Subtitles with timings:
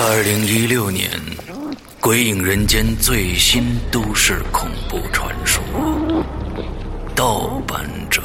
[0.00, 1.10] 二零一六年，
[2.00, 5.60] 《鬼影人间》最新都市恐怖传说
[7.16, 8.22] 《盗版者》。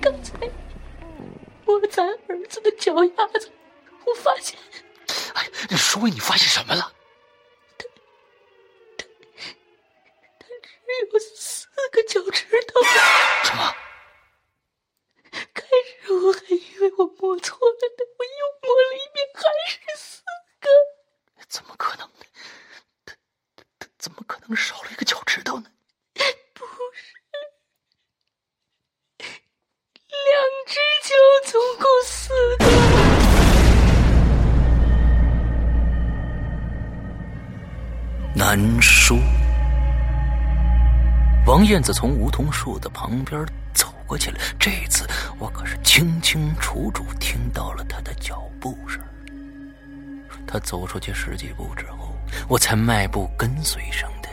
[0.00, 0.32] 刚才
[1.64, 3.50] 我咱儿子的脚丫子，
[4.06, 4.56] 我发现。
[5.34, 6.92] 哎，你说你发现什么了？
[7.76, 7.84] 他
[8.96, 9.04] 他
[10.38, 10.78] 他只
[11.12, 12.80] 有四个脚趾头。
[13.42, 13.74] 什么？
[15.52, 15.64] 开
[16.00, 18.30] 始我还以为我摸错了呢，我又
[18.62, 20.22] 摸了一遍，还是四
[20.64, 21.44] 哥。
[21.48, 22.24] 怎么可能呢？
[23.04, 23.14] 他
[23.54, 25.66] 他他怎么可能少了一个脚趾头呢？
[26.54, 27.14] 不是，
[29.18, 29.26] 两
[30.66, 31.14] 只脚
[31.52, 32.64] 总共四个。
[38.34, 39.16] 难说。
[41.46, 45.06] 王燕子从梧桐树的旁边走过去了，这次
[45.38, 49.00] 我可是清清楚楚听到了他的脚步声。
[50.54, 52.14] 他走出去十几步之后，
[52.48, 54.28] 我才迈步跟随上的。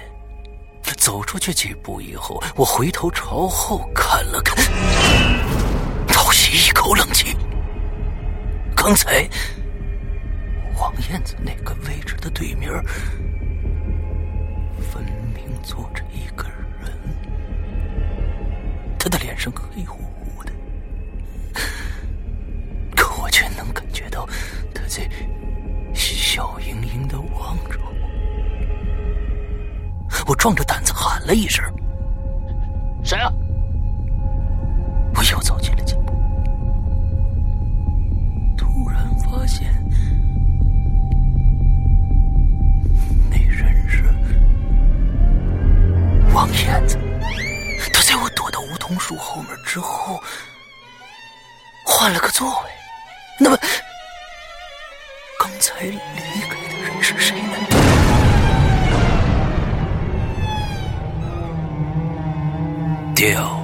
[0.97, 4.55] 走出去几步以后，我回头朝后看了看，
[6.08, 7.36] 倒吸一口冷气。
[8.75, 9.28] 刚才
[10.80, 12.72] 王燕子那个位置的对面。
[14.91, 16.47] 分明坐着一个
[16.83, 16.91] 人，
[19.00, 20.52] 他的脸上黑乎乎的，
[22.95, 24.28] 可我却能感觉到
[24.72, 25.09] 他在
[26.34, 27.92] 笑盈盈的望着我。
[30.26, 31.62] 我壮着胆子喊了一声
[33.04, 33.30] ：“谁啊？”
[35.14, 36.14] 我又走进了几步，
[38.56, 39.74] 突然发现
[43.30, 44.02] 那人是。
[46.34, 46.98] 王燕子，
[47.94, 50.24] 他在我躲到梧桐树后面之后，
[51.86, 52.70] 换了个座位。
[53.38, 53.58] 那么，
[55.62, 55.92] 刚才离
[56.50, 57.54] 开的人是谁呢？
[63.16, 63.63] 掉。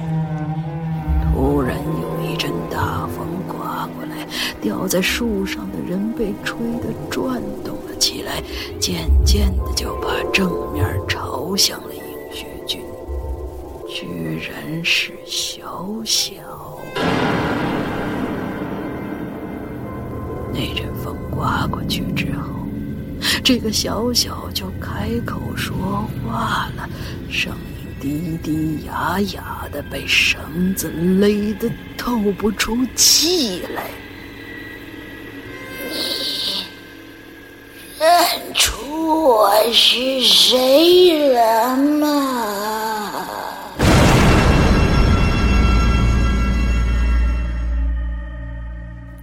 [1.34, 4.24] 突然有一阵大风刮过来，
[4.60, 8.40] 吊在树上的人被吹得转动了起来，
[8.78, 11.88] 渐渐的就把正面朝向了。
[13.88, 16.67] 居然是小小。
[20.58, 22.66] 那阵风刮过去之后，
[23.44, 26.88] 这个小小就开口说话了，
[27.30, 33.84] 声音低低哑哑的，被绳子勒得透不出气来。
[35.84, 36.64] 你
[38.00, 42.77] 认出我是谁了吗？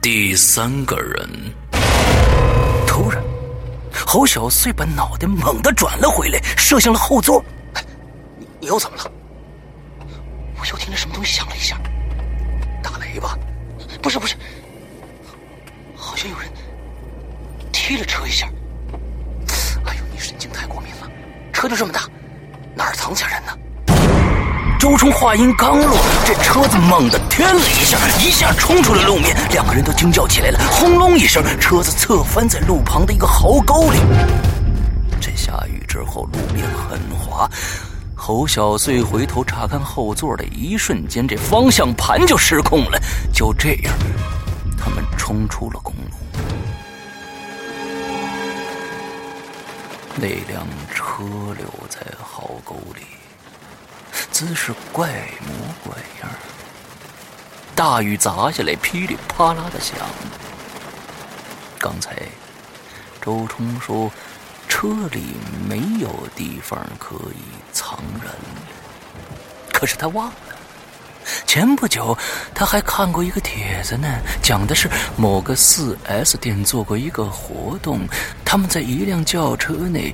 [0.06, 1.28] 第三个人，
[2.86, 3.24] 突然，
[4.06, 7.44] 侯小碎把脑袋猛地转了回来，射向了后座。
[8.38, 9.12] 你你又怎么了？
[10.60, 11.82] 我又听见什么东西响了一下，
[12.84, 13.36] 打雷吧？
[14.00, 14.36] 不是不是，
[15.96, 16.52] 好像有人
[17.74, 18.48] 踢了车一下。
[19.86, 21.10] 哎呦，你神经太过敏了，
[21.52, 22.08] 车就这么大，
[22.76, 23.58] 哪儿藏下人呢？
[24.86, 25.98] 周冲话音刚落，
[26.28, 30.60] 这车子猛地颠了一下，一下冲出了路面，两个人都惊叫起来了。
[30.70, 33.98] 轰隆一声，车子侧翻在路旁的一个壕沟里。
[35.20, 37.50] 这下雨之后，路面很滑。
[38.14, 43.02] 侯小碎回头查看后座的一瞬间，这方向盘就失控了。
[43.34, 43.94] 就这样，
[44.78, 46.12] 他们冲出了公路。
[50.18, 50.64] 那辆
[50.94, 51.24] 车
[51.58, 53.02] 留在壕沟里。
[54.36, 55.08] 姿势怪
[55.48, 56.30] 模怪样
[57.74, 59.96] 大雨砸下来，噼里啪啦的响。
[61.80, 62.14] 刚才
[63.22, 64.12] 周冲说
[64.68, 65.38] 车里
[65.70, 67.40] 没有地方可以
[67.72, 68.30] 藏人，
[69.72, 70.34] 可是他忘了，
[71.48, 72.18] 前不久
[72.54, 78.02] 他还看过一个帖子呢，讲的是某个四 S 店做过一个活动，
[78.44, 80.14] 他们在一辆轿车内。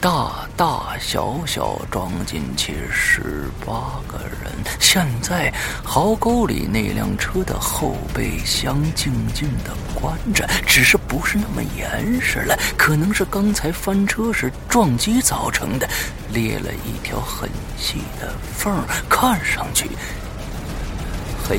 [0.00, 4.50] 大大小小装进去十八个人。
[4.78, 5.52] 现在
[5.84, 15.86] 壕沟里那辆车的后备箱静静的关着，只是不是那么严实了，可能是刚才翻车时撞击造成的，
[16.32, 18.74] 裂了一条很细的缝，
[19.06, 19.90] 看上去
[21.46, 21.58] 黑。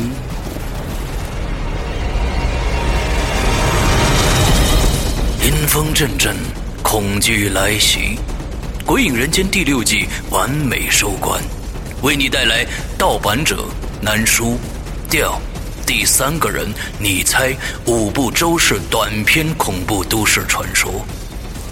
[5.44, 6.36] 阴风阵阵，
[6.82, 8.18] 恐惧来袭。
[8.86, 11.42] 《鬼影人间》第六季完美收官，
[12.02, 12.66] 为你带来
[12.98, 13.66] 盗版者
[14.02, 14.58] 难书
[15.10, 15.40] 调
[15.86, 16.68] 第三个人，
[17.00, 17.56] 你猜
[17.86, 21.06] 五部周氏短篇恐怖都市传说。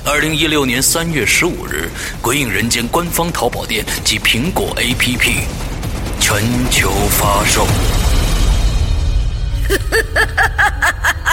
[0.06, 1.89] 二零一六年三月十五日，
[2.21, 5.33] 《鬼影人间》官方淘宝店及苹果 APP
[6.19, 7.67] 全球发售。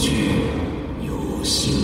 [0.00, 0.10] 却
[1.06, 1.79] 有心。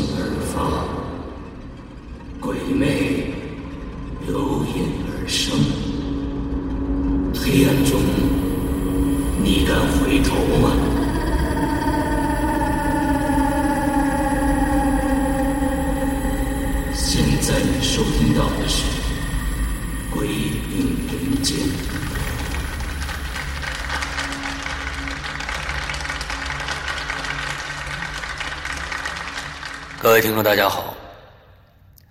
[30.06, 30.94] 各位听众，大家好，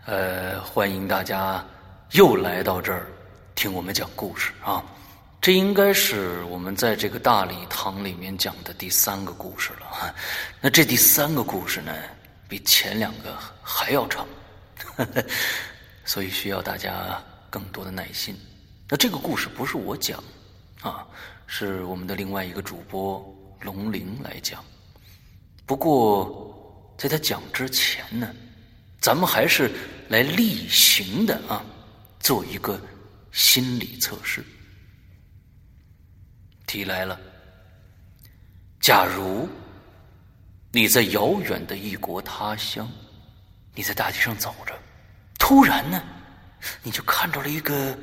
[0.05, 1.65] 呃，欢迎大家
[2.11, 3.07] 又来到这儿
[3.55, 4.83] 听我们讲故事啊。
[5.39, 10.13] 这应该是我们在这个大礼堂里面讲的第三个故事了。
[10.59, 11.93] 那这第三个故事呢，
[12.49, 13.33] 比前两个
[13.63, 14.27] 还要长，
[16.03, 17.17] 所以需要大家
[17.49, 18.37] 更多的耐心。
[18.89, 20.21] 那这个故事不是我讲
[20.81, 21.07] 啊，
[21.47, 23.25] 是我们的另外一个主播
[23.61, 24.61] 龙鳞来讲。
[25.65, 26.51] 不过。
[26.97, 28.33] 在他讲之前呢，
[29.01, 29.69] 咱们还是
[30.09, 31.63] 来例行的啊，
[32.19, 32.79] 做一个
[33.31, 34.43] 心理测试。
[36.65, 37.19] 题来了：
[38.79, 39.47] 假如
[40.71, 42.89] 你在遥远的异国他乡，
[43.73, 44.73] 你在大街上走着，
[45.37, 46.01] 突然呢，
[46.81, 47.97] 你就看到了一个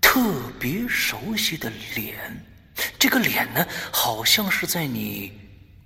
[0.00, 0.20] 特
[0.60, 2.16] 别熟悉的脸，
[2.98, 5.41] 这个脸呢，好像是在你。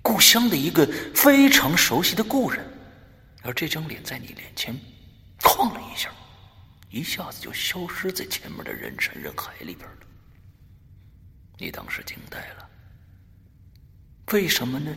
[0.07, 2.65] 故乡的一个非常熟悉的故人，
[3.41, 4.73] 而这张脸在你脸前
[5.41, 6.09] 晃了一下，
[6.89, 9.97] 一下子就消失在前面的人山人海里边了。
[11.57, 12.69] 你当时惊呆了，
[14.31, 14.95] 为什么呢？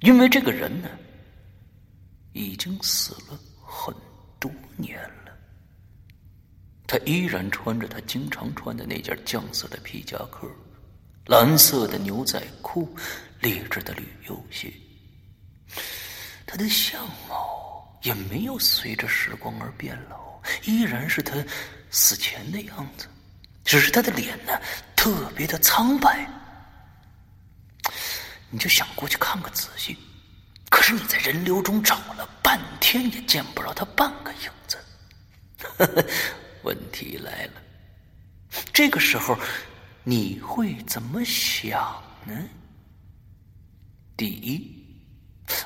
[0.00, 0.88] 因为这个人呢，
[2.32, 3.94] 已经死了很
[4.40, 5.32] 多年了，
[6.86, 10.48] 他依然穿着他经常穿的那件酱色的皮夹克。
[11.26, 12.92] 蓝色的牛仔裤，
[13.42, 14.72] 劣质的旅游鞋。
[16.46, 21.34] 他的相貌也没有随着时光而变老，依然是他
[21.90, 23.06] 死前的样子，
[23.64, 24.52] 只是他的脸呢，
[24.96, 26.26] 特别的苍白。
[28.48, 29.98] 你就想过去看个仔细，
[30.70, 34.78] 可是你在人流中找了半天，也见不着他半个影子。
[36.62, 37.52] 问题来了，
[38.72, 39.36] 这个时候。
[40.04, 42.34] 你会怎么想呢？
[44.16, 44.84] 第一，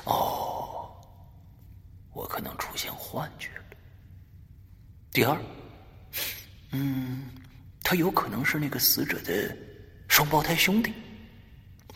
[0.05, 0.89] 哦，
[2.13, 3.63] 我可能出现幻觉了。
[5.11, 5.37] 第二，
[6.71, 7.29] 嗯，
[7.83, 9.55] 他有可能是那个死者的
[10.07, 10.93] 双胞胎兄弟。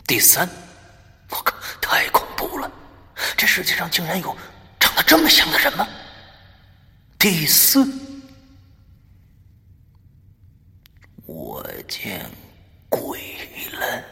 [0.06, 0.48] 第三，
[1.30, 2.70] 我靠，太恐怖了！
[3.36, 4.36] 这世界上竟然有
[4.78, 5.88] 长得这么像的人吗？
[7.18, 7.86] 第四。
[11.24, 12.28] 我见
[12.88, 13.20] 鬼
[13.72, 14.04] 了！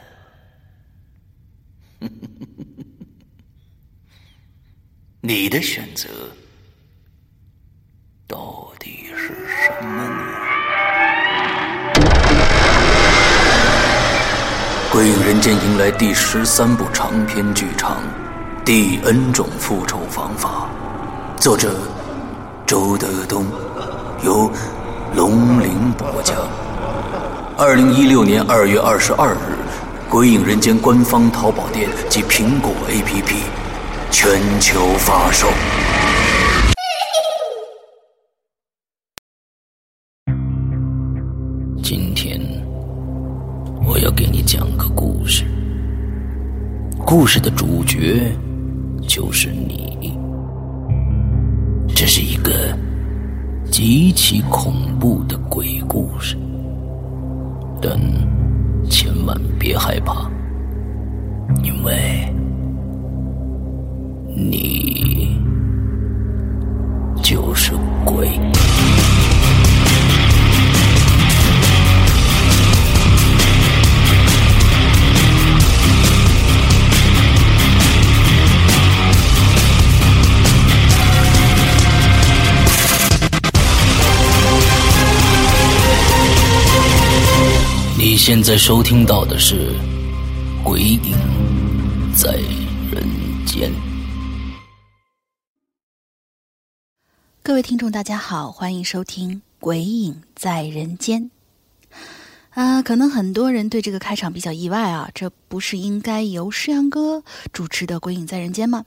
[5.21, 6.09] 你的选择
[8.27, 10.25] 到底是什么呢？
[14.93, 18.03] 《鬼影人间》迎来第十三部长篇剧场
[18.65, 20.69] 《第 N 种复仇方法》，
[21.43, 21.77] 作者
[22.67, 23.47] 周德东，
[24.25, 24.51] 由
[25.15, 26.37] 龙鳞播讲。
[27.59, 29.39] 二零一六年二月二十二日，
[30.11, 33.33] 《鬼影人间》官方淘宝店及苹果 APP
[34.11, 35.47] 全球发售。
[41.81, 42.41] 今天
[43.87, 45.45] 我要给你讲个故事，
[47.07, 48.37] 故事的主角
[49.07, 50.19] 就是你。
[51.95, 52.77] 这是一个
[53.71, 56.37] 极其恐怖的鬼故事。
[57.81, 57.97] 但
[58.91, 60.29] 千万别害怕，
[61.63, 62.29] 因为
[64.37, 65.41] 你
[67.23, 67.73] 就是
[68.05, 68.29] 鬼。
[88.03, 89.75] 你现在收听到的是
[90.65, 91.13] 《鬼影
[92.17, 92.33] 在
[92.91, 93.05] 人
[93.45, 93.71] 间》。
[97.43, 101.31] 各位听众，大家好，欢迎收听《鬼影在人间。
[102.53, 108.87] 啊，可能很多人对这个开场比较意外啊，这不是应该由诗阳哥主持的《鬼影在人间》吗？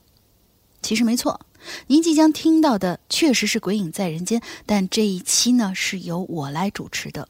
[0.82, 1.40] 其实没错，
[1.86, 7.28] 您即将听到的确实是《鬼影在人间》，但这一期呢是由我来主持的。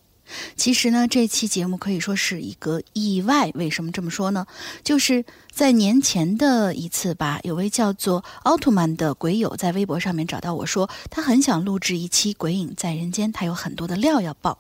[0.57, 3.51] 其实呢，这期节目可以说是一个意外。
[3.55, 4.47] 为什么这么说呢？
[4.83, 14.59] 就是在年前的一次吧，有位叫做奥特曼的鬼友在微博上面找到我说，他很想录制一期《鬼影在人间》，他有很多的料要爆。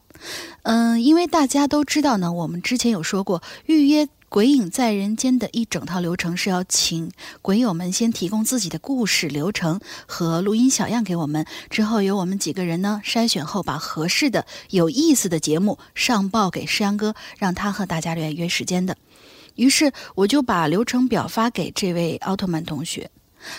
[0.62, 4.08] 嗯，因为大家都知道呢，我们之前有说过预约。
[4.34, 18.96] 鬼影在人间的一整套流程是要请鬼友们先提供自己的故事流程和录音小样给我们，之后由我们几个人呢筛选后，把合适的、有意思的节目上报给诗阳哥，让他和大家来约时间的。
[19.54, 23.08] 于是我就把流程表发给这位奥特曼同学。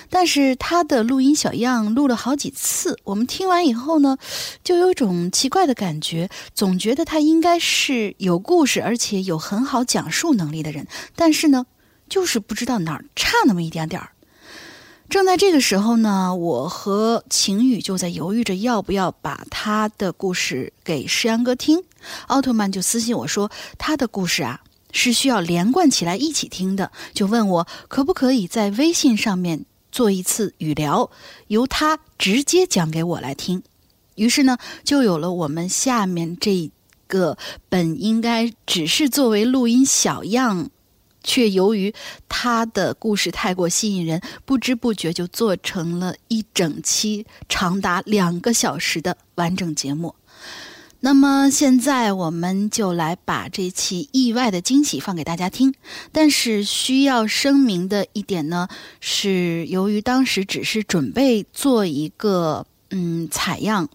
[0.10, 4.18] 但是他的录音小样录了好几次，我们听完以后呢，
[4.63, 11.65] 就有种奇怪的感觉，总觉得他应该是有故事，而且有很好讲述能力的人，但是呢，
[12.10, 14.10] 就是不知道哪儿差那么一点点儿。
[15.08, 21.84] 正在这个时候呢，我和晴雨就在犹豫着要不要把他的故事给诗阳哥听。
[22.25, 24.62] 奥特曼就私信我说，他的故事啊
[24.92, 29.65] 是需要连贯起来一起听的，就问我可不可以在微信上面。
[29.96, 31.10] 做一次语聊，
[31.48, 33.64] 由他直接讲给我来听。
[34.16, 36.70] 于是呢，就有了我们下面这
[37.08, 37.38] 个
[37.70, 40.70] 本应该只是作为录音小样，
[41.24, 41.94] 却由于
[42.28, 50.14] 他的故事太过吸引人，不知不觉就做成了一整期长达两个小时的完整节目。
[51.02, 55.74] 那么现在我们就来把这期意外的惊喜放给大家听。
[56.12, 58.68] 但是需要声明的一点呢，
[59.00, 63.88] 是由于当时只是准备做一个嗯采样。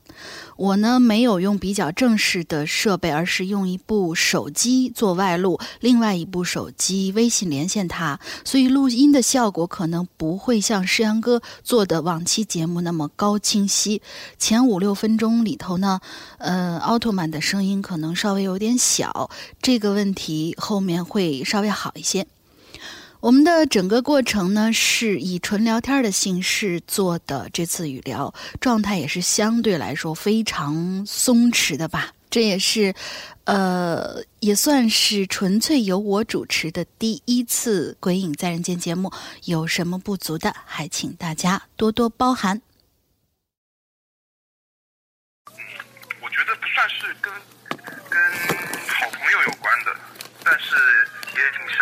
[0.60, 14.02] 我呢没有用比较正式的设备，而是用一部手机做外录，另外一部手机微信连线它，所以录音的效果可能不会像诗阳哥做的往期节目那么高清晰。
[14.38, 15.98] 前五六分钟里头呢，
[16.36, 19.30] 呃，奥特曼的声音可能稍微有点小，
[19.62, 22.26] 这个问题后面会稍微好一些。
[23.20, 27.50] 我们的整个过程呢，是以纯聊天的形式做的。
[27.52, 32.14] 这次语聊状态也是相对来说非常松弛的吧。
[32.30, 32.94] 这也是，
[33.44, 39.12] 呃，也算是纯粹由我主持的第一次《鬼影在人间》节目。
[39.44, 42.62] 有什么不足的，还请大家多多包涵。
[46.22, 47.30] 我觉得不算是跟
[48.08, 48.18] 跟
[48.88, 49.94] 好朋友有关的，
[50.42, 50.74] 但是。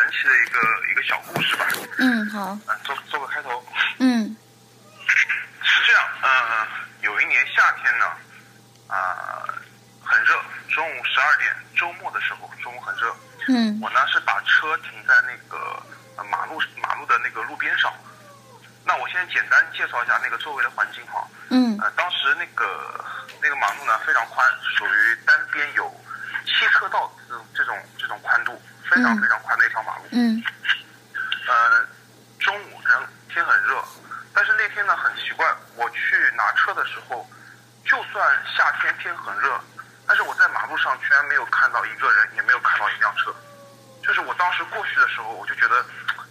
[0.08, 0.60] 也挺神奇的一个
[0.90, 1.66] 一个小故事吧。
[1.98, 2.58] 嗯，好。
[2.66, 3.64] 嗯，做做个开头。
[3.98, 4.36] 嗯，
[5.62, 6.66] 是这样，嗯，
[7.02, 8.06] 有一年夏天呢，
[8.88, 9.44] 啊，
[10.02, 10.34] 很热，
[10.70, 13.14] 中午十二点，周末的时候，中午很热。
[13.48, 13.78] 嗯。
[13.82, 15.82] 我呢是把车停在那个
[16.30, 17.92] 马路马路的那个路边上。
[18.84, 21.26] 那我先简单介绍一下那个周围的环境哈。
[21.50, 21.78] 嗯。
[21.80, 23.04] 呃，当时那个
[23.42, 25.92] 那个马路呢非常宽，属于单边有
[26.44, 28.60] 七车道这种这种这种宽度。
[28.90, 30.04] 非常非常宽的一条马路。
[30.10, 30.42] 嗯。
[31.48, 31.86] 呃，
[32.38, 33.82] 中午人天很热，
[34.34, 37.26] 但是那天呢很奇怪，我去拿车的时候，
[37.84, 39.58] 就算夏天天很热，
[40.06, 43.34] 但是我在马路上居然没有看到一个人，也没有看到一辆车。
[44.02, 45.84] 就是我当时过去的时候，我就觉得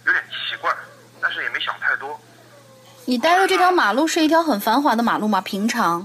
[0.04, 0.72] 有点奇怪，
[1.20, 2.20] 但是也没想太多。
[3.04, 5.40] 你待的这条马路是一条很繁华的马路吗？
[5.40, 6.00] 平常。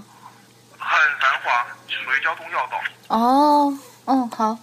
[0.80, 2.82] 很繁华，属于交通要道。
[3.08, 4.58] 哦，嗯，好。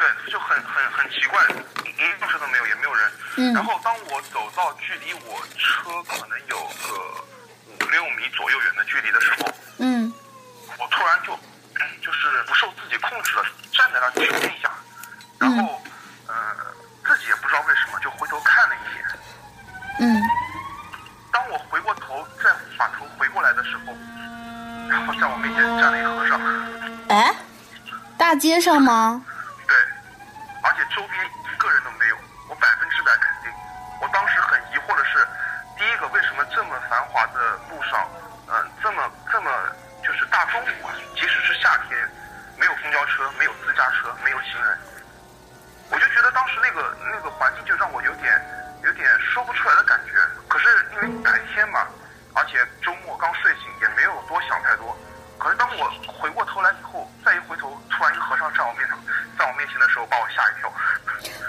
[0.00, 1.38] 对，就很很很奇怪，
[1.84, 3.12] 一辆车都没有，也没有人。
[3.36, 3.52] 嗯。
[3.52, 7.22] 然后当我走到距离我车可能有个
[7.68, 10.10] 五六米左右远的距离的时候，嗯，
[10.78, 11.38] 我突然就
[12.00, 13.42] 就是不受自己控制的
[13.72, 14.70] 站在那停了一下，
[15.38, 15.82] 然后
[16.28, 16.34] 呃
[17.04, 19.04] 自己也不知道为什么就回头看了一眼。
[20.00, 20.22] 嗯。
[21.30, 23.92] 当我回过头再把头回过来的时候，
[24.88, 26.40] 然后在我面前站了一个和尚。
[27.08, 27.34] 哎，
[28.16, 29.22] 大街上吗？
[30.90, 32.16] 周边一个人都没有，
[32.48, 33.52] 我百分之百肯定。
[34.02, 35.26] 我当时很疑惑的是，
[35.78, 38.08] 第一个为什么这么繁华的路上，
[38.48, 39.50] 嗯，这么这么
[40.02, 41.96] 就是大中午啊，即使是夏天，
[42.58, 44.78] 没有公交车，没有私家车，没有行人，
[45.90, 48.40] 我就觉得当时那个那个环境就让我有点
[48.82, 50.12] 有点说不出来的感觉。
[50.48, 51.86] 可是因为白天嘛，
[52.34, 54.96] 而且周末刚睡醒，也没有多想太多。
[55.38, 58.96] 可是当我回过头来以后，再一回头，突然一和尚站我面前。
[59.60, 60.72] 面前的时候，把我吓一跳。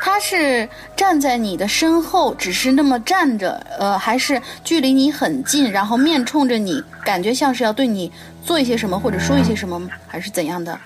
[0.01, 8.12] 他是站在你的身后，只是那么站着，呃，还是距离你很近，然后面冲着你，感感觉像是要对你
[8.44, 10.77] 做一些什么，或者说一些什么，还是怎样的？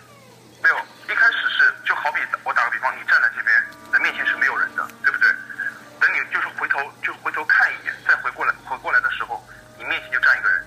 [0.62, 0.75] 没有，
[1.10, 3.50] 一开始是就好比我打个比方，你站在这边，
[3.88, 5.27] 你的面前是没有人的，对不对？
[6.00, 9.41] 等你就是回头就回头看一眼，再回过来回过来的时候，
[9.79, 10.62] 你面前就站一个人，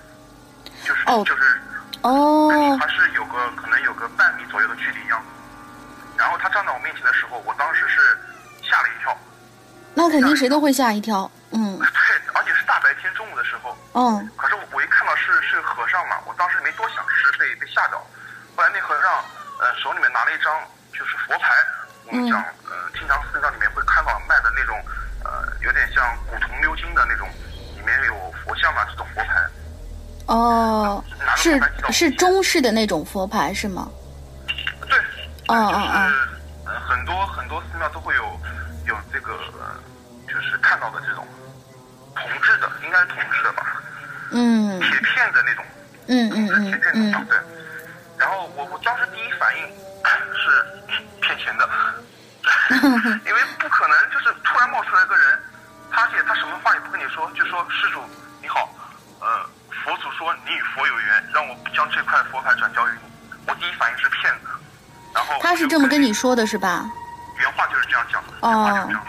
[0.83, 1.43] 就是、哦就是
[2.01, 5.23] 哦跟你还是有个可能有个半米左右的距离一样。
[6.17, 8.17] 然后他站到我面前的时候，我当时是
[8.61, 9.17] 吓了一跳，
[9.93, 11.29] 那肯定谁都会吓一跳。
[11.51, 11.87] 嗯对，
[12.35, 13.75] 而且是大白天中午的时候。
[13.93, 17.97] 嗯可是我我一看到是是和尚嘛，我当时没多想，是被被吓到。
[18.55, 19.09] 后来那和尚
[19.59, 20.53] 呃手里面拿了一张
[20.91, 21.49] 就是佛牌，
[22.07, 24.75] 我们嗯讲、呃经常寺庙里面会看到卖的那种
[25.23, 27.27] 呃有点像古铜鎏金的那种，
[27.77, 29.33] 里面有佛像嘛这种佛牌。
[30.27, 31.03] 哦，
[31.35, 31.59] 是
[31.91, 33.89] 是中式的那种佛牌是吗？
[34.87, 34.99] 对，
[35.47, 36.28] 哦哦就
[44.31, 45.65] 嗯铁片的那种。
[46.07, 47.37] 嗯嗯嗯铁嗯嗯片的，对。
[48.17, 49.63] 然后我我当时第一反应
[50.33, 50.65] 是
[51.21, 51.69] 骗钱的，
[53.25, 55.39] 因为不可能就是突然冒出来个人，
[55.91, 58.01] 他而且他什么话也不跟你说，就说施主
[58.41, 58.67] 你好，
[59.21, 59.45] 呃，
[59.83, 63.09] 佛祖说你与佛有缘，让我将这块佛牌转交于你。
[63.47, 64.49] 我第一反应是骗子，
[65.13, 66.85] 然后他是这么跟你说的是吧？
[67.37, 69.05] 原话就是这样讲的，哦原话就是这样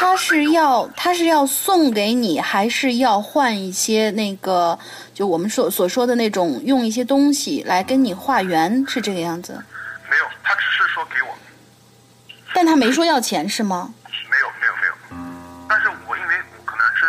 [0.00, 4.78] 他是要他是要送给你，还是要换一些那个
[5.12, 9.62] 就我们所所说的那种用一些东西来跟你化缘，是这个样子？
[10.08, 11.36] 没有，他只是说给我，
[12.54, 13.92] 但他没说要钱是吗？
[14.30, 14.94] 没有没有没有，
[15.68, 17.04] 但是我因为我可能是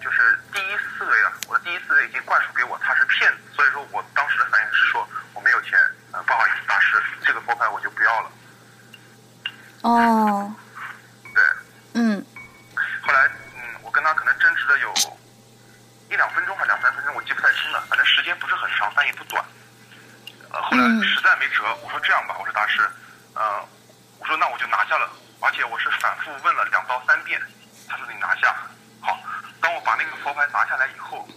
[0.00, 5.04] 就是第一思维啊，我的第一思维已经灌输给我他是骗子，所以说我当时的反应是说
[5.34, 5.76] 我没有钱，
[6.12, 8.30] 呃不好意思大师，这个佛牌我就不要了。
[9.82, 10.54] 哦，
[11.34, 11.42] 对，
[11.94, 12.24] 嗯
[13.06, 14.92] 后来嗯我跟他可能争执了有
[16.10, 19.44] 一两分钟还两三分钟，我记不太清了，反正时间不是很长，但也不短。
[20.50, 22.82] 呃后来嗯实在没辙，我说这样吧，我说大师，
[23.34, 23.62] 呃
[24.18, 25.08] 我说那我就拿下了，
[25.40, 27.40] 而且我是反复问了两到三遍，
[27.86, 28.56] 他说你拿下。
[29.00, 29.16] 好，
[29.60, 31.28] 当我把那个佛牌拿下来以后，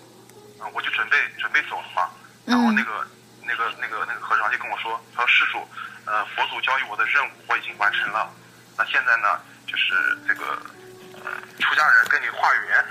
[0.60, 2.10] 呃，我就准备准备走了嘛。
[2.46, 3.06] 然后那个、
[3.44, 5.68] 那个那个那个和尚就跟我说，他说施主，
[6.06, 8.30] 呃，佛祖交予我的任务我已经完成了，
[8.78, 9.94] 那现在呢，就是
[10.28, 10.58] 这个
[11.24, 12.86] 呃出家人跟你化缘，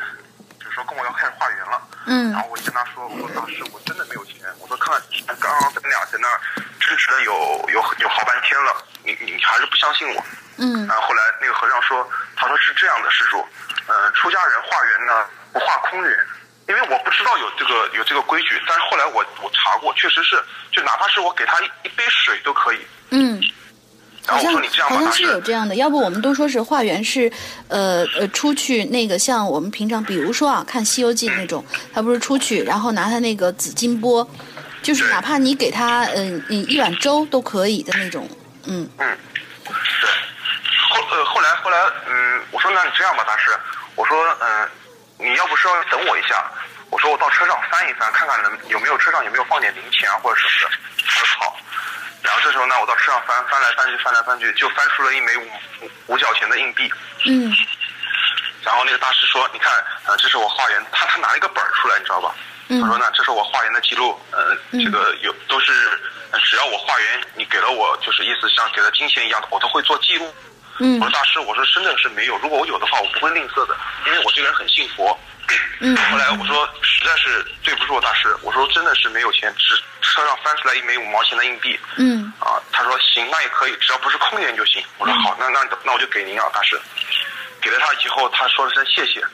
[0.60, 1.82] 就是说跟我要开始化缘了。
[2.06, 4.46] 嗯然后我就跟他说，我说大师，我真的没有钱。
[4.60, 4.94] 我说看，
[5.26, 6.40] 刚刚咱们俩在那儿
[6.80, 7.32] 争执了有
[7.68, 10.24] 有有好半天了，你你你还是不相信我。
[10.56, 13.46] 嗯然后后来那个和尚说，他说是这样的，施主，
[13.86, 16.26] 呃，出家人化缘呢不化空缘，
[16.68, 20.36] 因为我不知道有这个有这个规矩，但是后来我我查过，确实是，
[20.70, 22.78] 就哪怕是我给他一一杯水都可以。
[23.08, 23.42] 嗯，
[24.26, 27.32] 好像然后我说你这样吧，好像是有，这样的，要不我们都说是化缘是，
[27.68, 34.28] 呃呃，出去那个像我们平常，比如说啊，看《西游记》那种，他不是出去，然后拿他那个紫金钵，
[34.82, 38.28] 就是哪怕你给他嗯、呃、一碗粥都可以的那种，
[38.66, 39.18] 嗯嗯，
[39.64, 39.74] 对。
[40.90, 41.78] 后呃后来后来
[42.10, 43.50] 嗯，我说那你这样吧，大师，
[43.94, 44.68] 我说嗯、呃
[45.20, 46.48] 你要不稍微等我一下，
[46.90, 50.76] 我说我到车上翻一翻，看看能有没有车上有没有放点零钱啊或者什么的。
[51.06, 51.56] 他说好。
[52.22, 55.48] 然后这时候呢，我到车上翻翻来翻去翻来翻去，就翻出了一枚五
[55.82, 56.92] 五五角钱的硬币。
[57.26, 57.52] 嗯
[58.64, 59.72] 然后那个大师说：“你看，
[60.04, 60.84] 呃，这是我化缘。
[60.92, 62.34] 他他拿了一个本儿出来，你知道吧？
[62.68, 64.20] 嗯他说呢，这是我化缘的记录。
[64.32, 65.72] 呃，这个有都是，
[66.32, 70.34] 呃只要我化缘，你给了我，就是意思像给了金钱一样的，我都会做记录。
[70.80, 75.18] 嗯我说大师，我说真的是没有，如果我有的话，我不会吝啬的，因为我这个人很信佛。
[75.80, 81.78] 嗯 后来我说实在是对不住我大师，我说真的是没有钱，只车上翻出来一枚五毛钱的硬币。
[81.96, 84.84] 嗯啊，他说行，那也可以，只要不是空元就行。
[84.98, 86.78] 我说好，那那那我就给您啊，大师。
[87.62, 89.24] 给了他以后，他说了声谢谢。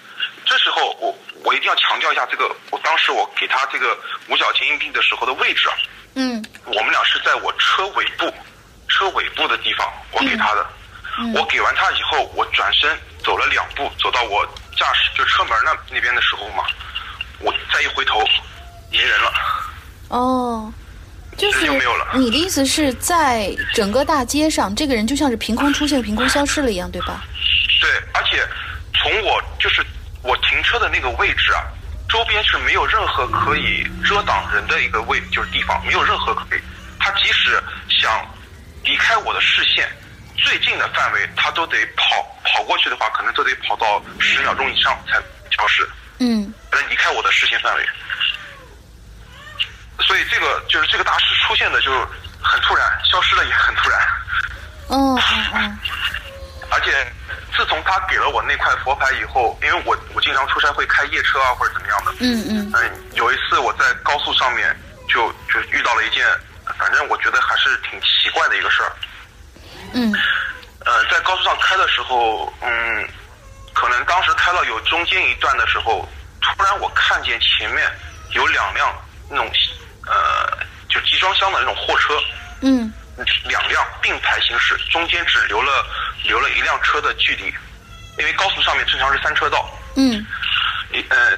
[0.46, 5.74] 这时候我我一定要强调一下这个，我当时我给他这个五角钱硬币的时候的位置啊，
[6.14, 8.32] 嗯我们俩是在我车尾部，
[8.88, 10.64] 车尾部的地方，我给他的。
[11.34, 14.44] 我给完他以后，我转身走了两步，走到我
[14.76, 16.64] 驾驶就车门那那边的时候嘛，
[17.40, 18.20] 我再一回头，
[18.90, 19.32] 没人了。
[20.08, 20.72] 哦。
[21.36, 27.24] 就是就没有了你的意思是在整个大街上，这个人就像是凭空出现、凭空消失了一样，对吧？
[27.80, 28.46] 对，而且
[28.94, 29.84] 从我就是
[30.22, 31.66] 我停车的那个位置啊，
[32.08, 36.60] 周边是没有任何可以遮挡人的一个位，就是地方，没有任何可以。
[37.00, 38.24] 他即使想
[38.84, 39.90] 离开我的视线，
[40.36, 45.14] 最近的范围，它都得跑跑过去的话，可能都得跑到十秒钟以上才
[45.56, 47.88] 消失，嗯才能离开我的视线范围。
[50.00, 51.90] 所以这个就是这个大师出现的就
[52.42, 54.00] 很突然，消失的也很突然。
[54.88, 55.20] 哦哦
[55.54, 55.78] 哦，
[56.70, 57.06] 而且
[57.56, 64.76] 自从他给了我那块佛牌以后，因为我我经常出差会开夜车啊或者怎么样的，嗯嗯嗯，有一次我在高速上面
[65.08, 66.26] 就就遇到了一件，
[66.76, 68.92] 反正我觉得还是挺奇怪的一个事儿。
[69.94, 70.12] 嗯。
[70.84, 73.08] 呃，在高速上开的时候，嗯，
[73.72, 76.06] 可能当时开到有中间一段的时候，
[76.42, 77.90] 突然我看见前面
[78.32, 78.94] 有两辆
[79.30, 79.50] 那种
[80.06, 80.58] 呃
[80.90, 82.18] 就集装箱的那种货车，
[82.60, 82.92] 嗯。
[83.44, 85.86] 两辆并排行驶，中间只留了
[86.24, 87.44] 留了一辆车的距离，
[88.18, 90.26] 因为高速上面正常是三车道，嗯。
[90.92, 91.30] 一呃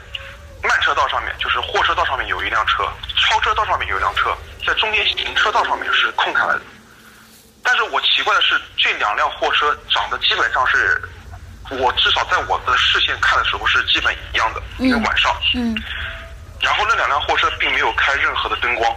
[0.62, 4.34] 慢车道上面就是货车道上面有一辆车，超车道上面有一辆车，
[4.66, 6.62] 在中间行车道上面是空开来的。
[7.66, 11.02] 但是我奇怪的是，这两辆货车长得基本上是，
[11.70, 15.34] 我至少在我的视线看的时候是基本一样的，因为晚上。
[15.56, 15.76] 嗯，
[16.60, 18.96] 然后那两辆货车并没有开任何的灯光，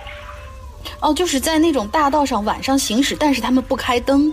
[1.02, 4.32] 哦，就是在那种大道上晚上行驶，但是他们不开灯。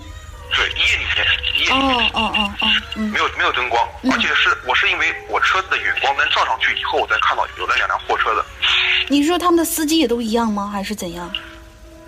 [0.54, 1.26] 对，夜里面
[1.58, 8.44] 夜里哦面哦哦哦，嗯没有没有灯光，而且是我是因为我车子的远光灯照上去以后，我才看到有那两辆货车的。
[9.08, 10.70] 你是说他们的司机也都一样吗？
[10.72, 11.32] 还是怎样？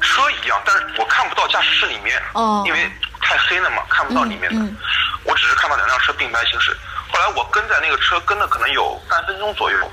[0.00, 4.56] 车一样，但是我看不到驾驶室里面，哦因为太黑了嘛，看不到里面的。
[4.56, 4.76] 嗯嗯
[5.24, 6.74] 我只是看到两辆车并排行驶。
[7.12, 9.92] 后来我跟在那个车跟了可能有三分钟左右，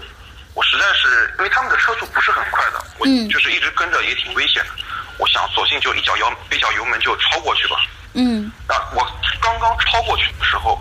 [0.54, 4.70] 我实在是因为他们的车速不是很快的，我嗯就是一直跟着也挺危险的。
[5.18, 7.76] 我想索性就一脚油一脚油门就超过去吧。
[8.14, 9.06] 嗯那我
[9.42, 10.80] 刚刚超过去的时候，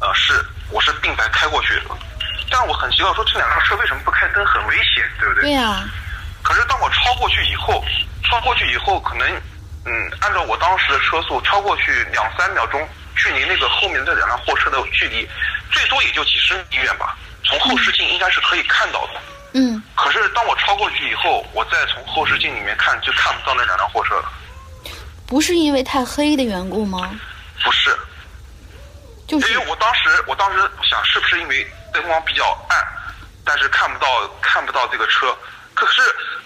[0.00, 1.82] 呃，是我是并排开过去的，
[2.50, 5.42] 但我很奇怪，说这两辆车为什么不开灯，很危险，对不对？
[5.42, 5.84] 对呀、
[6.42, 7.84] 可是当我超过去以后，
[8.28, 9.28] 超过去以后，可能，
[9.84, 12.86] 嗯，按照我当时的车速，超过去两三秒钟，
[13.16, 15.28] 距离那个后面这两辆货车的距离，
[15.70, 17.16] 最多也就几十米远吧。
[17.44, 19.12] 从后视镜应该是可以看到的。
[19.54, 24.32] 嗯可是当我超过去以后，我再从后视镜里面看，就看不到那两辆货车了。
[25.26, 27.18] 不是因为太黑的缘故吗？
[27.64, 27.96] 不是，
[29.26, 32.86] 就是因为我当时，我当时想是不是因为灯光比较暗，
[33.44, 35.34] 但是看不到看不到这个车，
[35.76, 36.02] 可是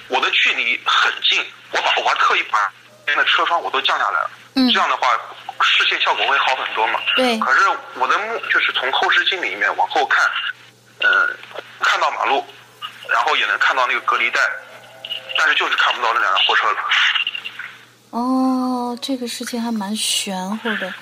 [0.09, 2.71] 我的距离很近，我把我还特意把
[3.07, 5.07] 边的车窗我都降下来了，嗯这样的话
[5.63, 7.01] 视线效果会好很多嘛。
[7.15, 7.61] 对可是
[7.95, 10.29] 我的目就是从后视镜里面往后看，
[10.99, 11.37] 嗯、
[11.81, 12.45] 看到马路，
[13.09, 14.41] 然后也能看到那个隔离带，
[15.39, 16.79] 但是就是看不到那两辆货车了。
[18.11, 20.93] 哦，这个事情还蛮玄乎的。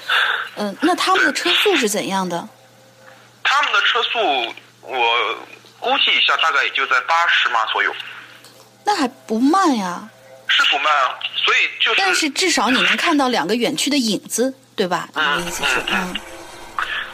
[0.57, 2.47] 嗯、那他们的车速是怎样的？
[3.43, 5.39] 他们的车速我
[5.81, 7.95] 估计一下，大概也就在八十码左右。
[8.85, 10.09] 那还不慢呀。
[10.51, 11.15] 是不慢啊，
[11.45, 15.09] 所以就是，但是至少你能看到两个远去的影子，对吧？
[15.15, 16.17] 你的意思是，嗯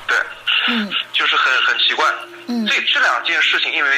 [0.07, 0.17] 对，
[0.69, 2.07] 嗯就是很很奇怪。
[2.47, 3.91] 嗯这这两件事情，因为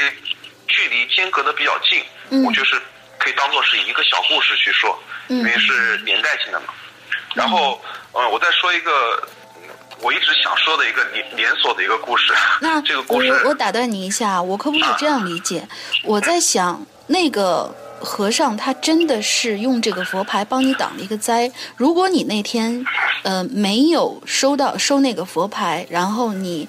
[0.67, 2.81] 距离间隔的比较近，嗯我就是
[3.19, 4.99] 可以当做是一个小故事去说，
[5.29, 6.69] 嗯因为是连带性的嘛。
[7.35, 7.81] 然后，
[8.13, 9.23] 呃，我再说一个
[9.57, 9.69] 嗯
[10.01, 12.33] 我一直想说的一个连连锁的一个故事。
[12.61, 15.69] 那这个故事，我我打断你一下，我可不可以这样理解？
[16.03, 21.51] 我在想，那个和尚他真的是用这个佛牌帮你挡了一个灾。
[21.77, 22.85] 如果你那天
[23.23, 26.69] 呃没有收到收那个佛牌，然后你。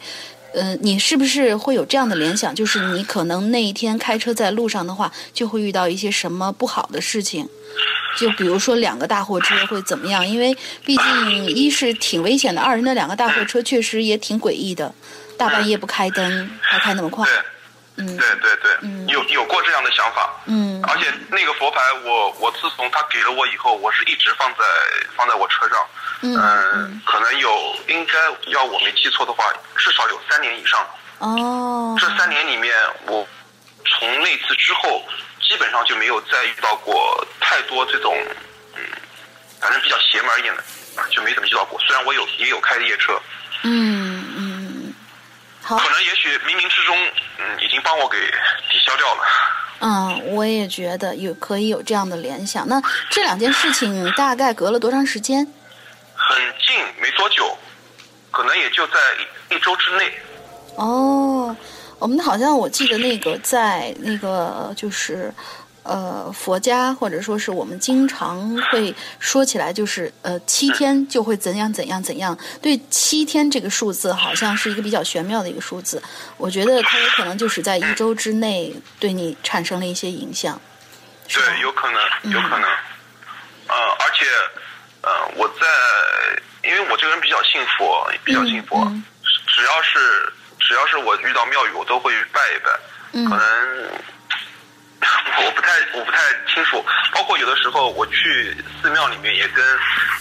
[0.53, 2.55] 呃，你是不是会有这样的联想？
[2.55, 7.47] 就是你可能那一天开车在路上的话，就会遇到一些什么不好的事情，
[8.17, 10.25] 就比如说两个大货车会怎么样？
[10.27, 14.91] 因为毕竟一是挺危险的，二是那两个大货车确实也挺诡异的，
[15.37, 17.27] 大半夜不开灯，还开那么快。
[17.97, 20.31] 对，嗯对对对，有有过这样的想法。
[20.45, 24.63] 嗯而且那个佛牌我，我自从他给了我以后，我是一直放在
[25.15, 25.77] 放在我车上。
[26.21, 28.13] 嗯嗯，可能有，应该
[28.51, 30.79] 要我没记错的话，至少有三年以上。
[31.19, 32.73] 哦，这三年里面，
[33.07, 33.27] 我
[33.85, 35.03] 从那次之后，
[35.41, 38.15] 基本上就没有再遇到过太多这种，
[38.75, 38.81] 嗯，
[39.59, 40.61] 反正比较邪门一点的，
[40.95, 41.79] 啊，就没怎么遇到过。
[41.81, 43.19] 虽然我有也有开夜车，
[43.63, 44.06] 嗯嗯，
[45.67, 46.97] 好，可能也许冥冥之中，
[47.39, 48.17] 嗯，已经帮我给
[48.71, 49.21] 抵消掉了。
[49.79, 52.65] 嗯，我也觉得有可以有这样的联想。
[52.69, 55.45] 那这两件事情大概隔了多长时间？
[56.15, 57.53] 很近，没多久，
[58.31, 58.93] 可能也就在
[59.49, 60.09] 一一周之内。
[60.75, 61.53] 哦，
[61.99, 65.33] 我们好像我记得那个在那个就是。
[65.87, 72.37] 呃，佛家或者说是我们经常会说起来，就是呃，七天就会怎样怎样怎样。
[72.61, 76.01] 对七天这个数字，好像是一个比较玄妙的一个数字。
[76.37, 80.59] 我觉得它有可能就是在一周之内对你产生了一些影响。
[81.27, 82.63] 对，有可能，有可能。
[82.63, 84.25] 呃，而且，
[85.01, 89.03] 呃，我在因为我这个人比较信佛，比较信佛，嗯
[89.47, 92.71] 只要是只要是我遇到庙宇，我都会拜一拜。
[93.13, 93.89] 嗯可能
[95.45, 96.17] 我不太我不太
[96.51, 96.83] 清楚，
[97.13, 99.63] 包括有的时候我去寺庙里面也跟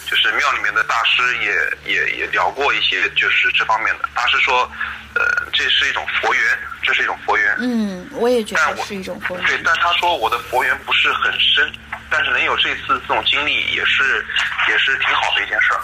[0.07, 4.09] 就是庙里面的大师也也也聊过一些就是这方面的。
[4.15, 4.71] 大师说，
[5.15, 6.43] 呃，这是一种佛缘，
[6.83, 7.57] 这是一种佛缘。
[7.59, 11.73] 嗯，我也觉得是一种佛缘。，对但他说我的佛缘不是很深，
[12.11, 14.25] 但是能有这次这种经历也是
[14.69, 15.81] 也是挺好的一件事儿。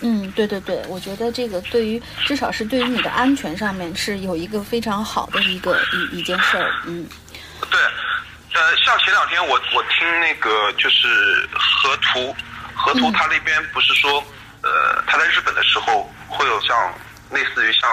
[0.00, 6.70] 嗯，对对对，我觉得这个对于至少是对于你的安全上面是有一个非常好的一个一一件事儿。
[6.84, 7.06] 嗯
[7.70, 7.80] 对，
[8.54, 12.34] 呃，像前两天我我听那个就是河图，
[12.74, 14.22] 河图他那边不是说，
[14.62, 16.94] 呃，他在日本的时候会有像
[17.30, 17.90] 类似于像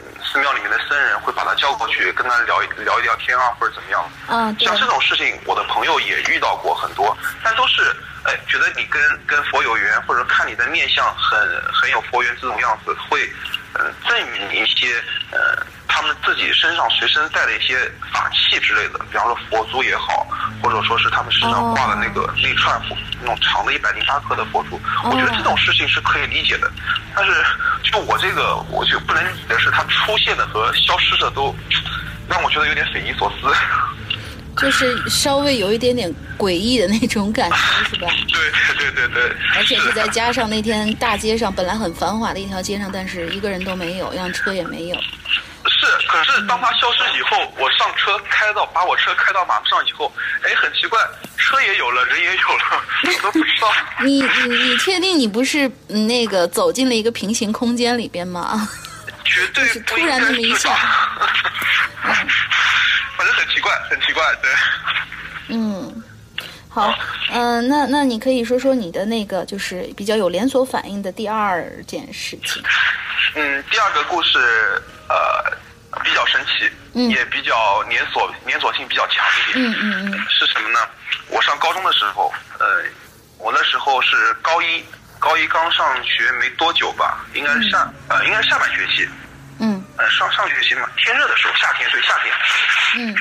[0.00, 4.04] 嗯寺庙里面的僧人会把他叫过去跟他聊一聊一聊天啊，或者怎么样。
[4.28, 11.38] 嗯，对像，这种事情，我的朋友也遇到过很多，但都是哎觉得你跟跟佛有缘，或者看你的面相很
[11.72, 13.24] 很有佛缘这种样子，会
[13.72, 20.26] 嗯、呃赠予你一些呃他们自己身上随身带的一些法器之类的，比方说佛珠也好，
[20.62, 26.70] 或者说是他们身上挂的那个那串佛那种长的一百零八颗的佛珠，我觉得这种事情是可以理解的，
[27.14, 27.32] 但是
[27.82, 31.54] 就我这个我就不能理解的是，它出现的和消失的都
[32.28, 33.54] 让我觉得有点匪夷所思。
[34.56, 37.56] 就是稍微有一点点诡异的那种感觉，
[37.90, 38.08] 是吧？
[38.28, 38.40] 对
[38.76, 44.96] 对对对对，而且是再加上那天大街上本来很繁华的一条街上，但是一个人都没有，一辆车也没有。
[45.68, 51.00] 是，可是当它消失以后，我上车开到把我车开到马路上以后，哎，很奇怪，
[51.36, 53.72] 车也有了，人也有了，我都不知道。
[54.04, 58.68] 你你你确定你不是嗯那个走进了一个平行空间里边吗？
[59.24, 60.76] 绝对就是突然那么一下。
[63.16, 64.50] 反正很奇怪，很奇怪，对。
[65.48, 66.02] 嗯，
[66.74, 66.92] 好，
[67.30, 72.60] 嗯、那那你可以说说你的那个就是比较有连锁反应的第二件事情。
[73.36, 74.38] 嗯，第二个故事
[75.08, 75.56] 呃
[76.02, 77.08] 比较神奇，嗯。
[77.10, 79.64] 也比较连锁连锁性比较强一点。
[79.64, 80.26] 嗯嗯嗯。
[80.28, 80.80] 是什么呢？
[81.28, 82.82] 我上高中的时候，呃，
[83.38, 84.84] 我那时候是高一，
[85.20, 89.08] 高一刚上学没多久吧，应该是下、呃应该是下半学期，
[89.60, 89.80] 嗯。
[89.96, 92.34] 呃上上学期嘛，天热的时候，夏天对夏天，
[92.96, 93.14] 嗯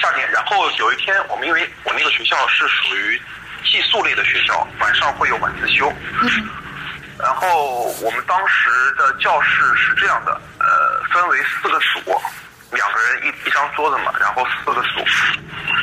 [0.00, 0.30] 夏天。
[0.30, 3.20] 然后有一天，我们因为我那个学校是属于
[3.64, 5.92] 寄宿类的学校，晚上会有晚自修。
[6.22, 6.48] 嗯
[7.18, 12.20] 然后我们当时的教室是这样的，呃，分为四个组，
[12.72, 15.04] 两个人一一张桌子嘛，然后四个组。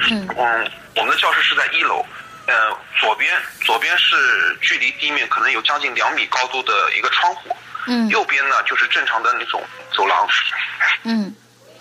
[0.09, 2.05] 嗯嗯，我们的教室是在一楼，
[2.47, 7.55] 呃，左边左边是距离地面可能有将近两米高度的一个窗户，
[7.87, 9.63] 嗯右边呢就是正常的那种
[9.95, 10.27] 走廊。
[11.03, 11.33] 嗯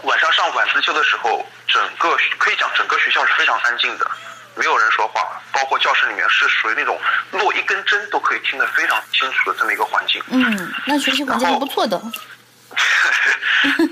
[0.03, 4.11] 晚上上晚自修的时候，整个可以讲整个学校是非常安静的，
[4.55, 7.01] 没有人说话，包括教室里面是属于那种
[7.33, 10.23] 落一根针都可以听得非常清楚的这么一个环境。
[10.29, 12.01] 嗯，那学习环境还不错的。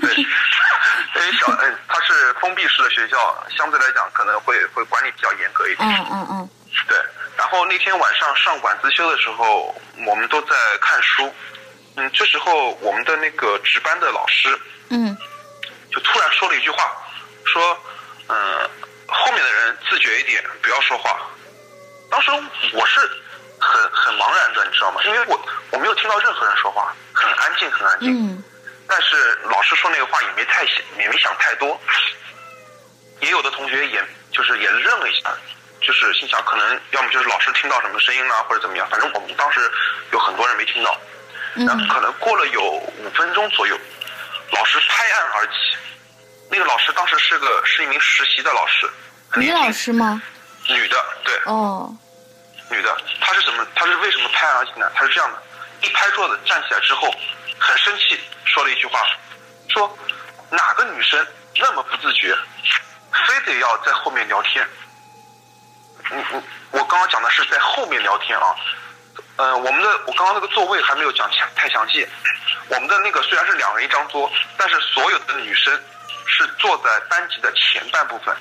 [0.01, 5.89] 对，因为小嗯，它是封闭式的学校，相对来讲可能会会管理比较严格一点。
[5.89, 6.49] 嗯嗯嗯
[6.87, 6.97] 对，
[7.37, 11.33] 然后那天晚上上晚自修的时候，我们都在看书。
[11.95, 14.57] 嗯，这时候我们的那个值班的老师
[14.89, 15.17] 嗯
[15.97, 16.95] 就突然说了一句话，
[17.45, 17.75] 说
[18.29, 18.69] ：“嗯、
[19.07, 21.19] 后面的人自觉一点，不要说话。”
[22.11, 22.29] 当时
[22.71, 22.99] 我是
[23.59, 25.01] 很很茫然的，你知道吗？
[25.03, 28.13] 因为我我没有听到任何人说话，很安静，很安静。
[28.13, 28.43] 嗯
[28.89, 31.77] 但是老师说那个话也没太想，也没想太多。
[33.19, 35.35] 也有的同学也就是也愣了一下，
[35.81, 38.87] 就是心想可能要么就是老师听到什么声音啦，或者怎么样。
[38.89, 39.59] 反正我们当时
[40.11, 40.95] 有很多人没听到。
[41.55, 43.77] 然后嗯可能过了有五分钟左右，
[44.51, 45.53] 老师拍案而起。
[46.49, 48.89] 那个老师当时是个是一名实习的老师，
[49.29, 50.21] 很女老师吗？
[50.67, 51.95] 女的，对，哦，
[52.69, 53.65] 女的，她是怎么？
[53.75, 54.91] 她是为什么拍案而起呢？
[54.95, 55.41] 她是这样的，
[55.81, 57.13] 一拍桌子站起来之后，
[57.59, 58.99] 很生气，说了一句话，
[59.69, 59.97] 说
[60.49, 61.25] 哪个女生
[61.59, 62.35] 那么不自觉，
[63.27, 64.67] 非得要在后面聊天？
[66.11, 68.55] 嗯嗯，我刚刚讲的是在后面聊天啊。
[69.37, 72.07] 呃，我们的我刚刚那个座位还没有讲详太详细。
[72.69, 75.79] 我们的那个虽然是两人一张桌，但是所有的女生
[76.27, 78.35] 是坐在班级的前半部分，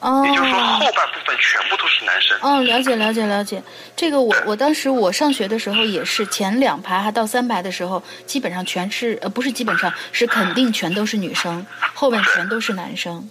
[0.00, 2.38] 哦，也就是说后半部分全部都是男生。
[2.42, 3.62] 哦，了解了解了解。
[3.96, 13.28] 这个我我当时我上学的时候也是前两排还到三排的时候，基本上全是呃不是基本上是肯定全都是女生，后面全都是男生。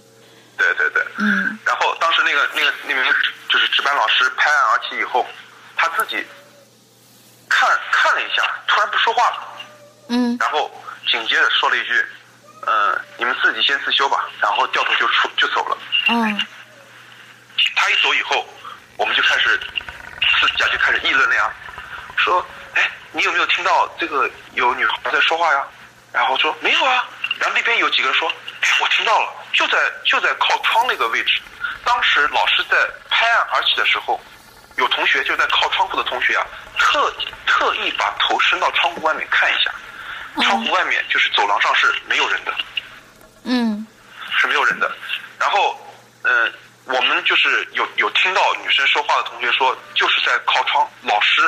[0.56, 1.02] 对对对。
[1.18, 3.04] 嗯然后当时那个那个那名
[3.48, 5.24] 就是值班老师拍案而起以后，
[5.76, 6.24] 他自己
[7.48, 9.36] 看看了一下，突然不说话了，
[10.08, 10.70] 嗯然后
[11.08, 12.04] 紧接着说了一句
[12.66, 15.78] ：“嗯、你们自己先自修吧。”然后掉头就出就走了。
[16.08, 16.46] 嗯
[17.74, 18.46] 他一走以后，
[18.96, 19.60] 我们就开始
[20.40, 21.50] 私下就开始议论了呀，
[22.16, 22.44] 说
[22.74, 25.64] ：“哎，你有没有听到这个有女孩在说话呀？
[26.12, 27.04] 然后说没有啊。
[27.38, 28.28] 然后那边有几个人说，
[28.60, 31.40] 哎，我听到了，就在就在靠窗那个位置。
[31.84, 32.76] 当时老师在
[33.08, 34.20] 拍案而起的时候，
[34.76, 36.46] 有同学就在靠窗户的同学啊，
[36.78, 37.12] 特
[37.46, 39.70] 特意把头伸到窗户外面看一下，
[40.42, 42.54] 窗户外面就是走廊上是没有人的。
[43.44, 43.86] 嗯
[44.40, 44.90] 是没有人的。
[45.38, 45.78] 然后，
[46.22, 46.50] 呃、
[46.84, 51.42] 我们就是有有听到女生说话的同学说，就是在靠窗，老师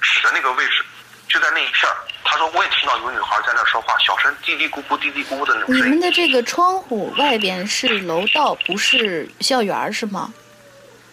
[0.00, 0.84] 指的那个位置，
[1.28, 1.96] 就在那一片儿。
[2.24, 5.84] 他说我也听到有女孩在那儿说话，小声嘀嘀咕咕、嘀嘀咕咕的那种声音。
[5.84, 10.32] 你们的这个窗户外边是楼道，不是校园儿是吗？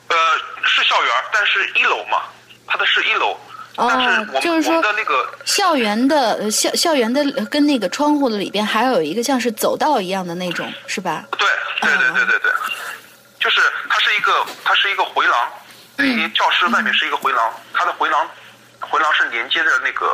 [0.10, 0.16] 呃，
[0.64, 2.24] 是校园，但是一楼嘛，
[2.68, 3.38] 它的是一楼。
[3.78, 11.24] 哦就是说的那个校园的呃校校园的呃跟那个窗户的里边还有一个像是走道一样的那种，是吧？
[11.38, 11.48] 对
[11.82, 12.52] 对对对对对，
[13.40, 15.54] 就是它是一个它是一个回廊，
[16.00, 18.28] 因为教室外面是一个回廊，它的回廊
[18.80, 20.08] 回廊是连接着那个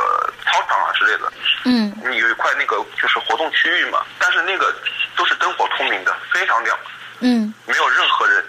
[0.46, 1.32] 操场啊之类的。
[1.66, 1.94] 嗯。
[2.10, 4.76] 你有一块那个就是活动区域嘛，但是那个
[5.16, 6.78] 都是灯火通明的，非常亮，
[7.22, 7.54] 嗯。
[7.66, 8.44] 没有任何人，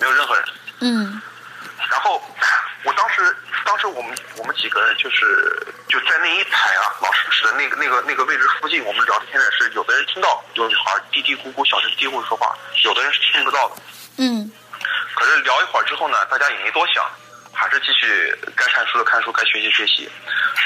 [0.00, 0.44] 没有任何人。
[0.80, 1.20] 嗯
[1.90, 2.22] 然后
[2.84, 13.76] 我当时，当时我们我们几个人就是就在那一排啊，老师指的那个那个那个位置附近，我们聊天的是有的人听到有女孩嘀嘀咕咕、小声嘀咕说话，有的人是听不到的。
[14.18, 14.50] 嗯
[15.14, 17.04] 可是聊一会儿之后呢，大家也没多想，
[17.52, 20.08] 还是继续该看书的看书，该学习学习。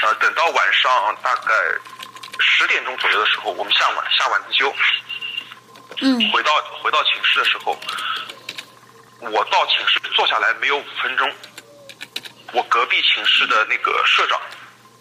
[0.03, 1.53] 呃，等到晚上大概
[2.39, 4.73] 十点钟左右的时候，我们下晚下晚自修，
[6.01, 7.77] 嗯回到回到寝室的时候，
[9.21, 11.31] 我到寝室坐下来没有五分钟，
[12.53, 14.39] 我隔壁寝室的那个社长，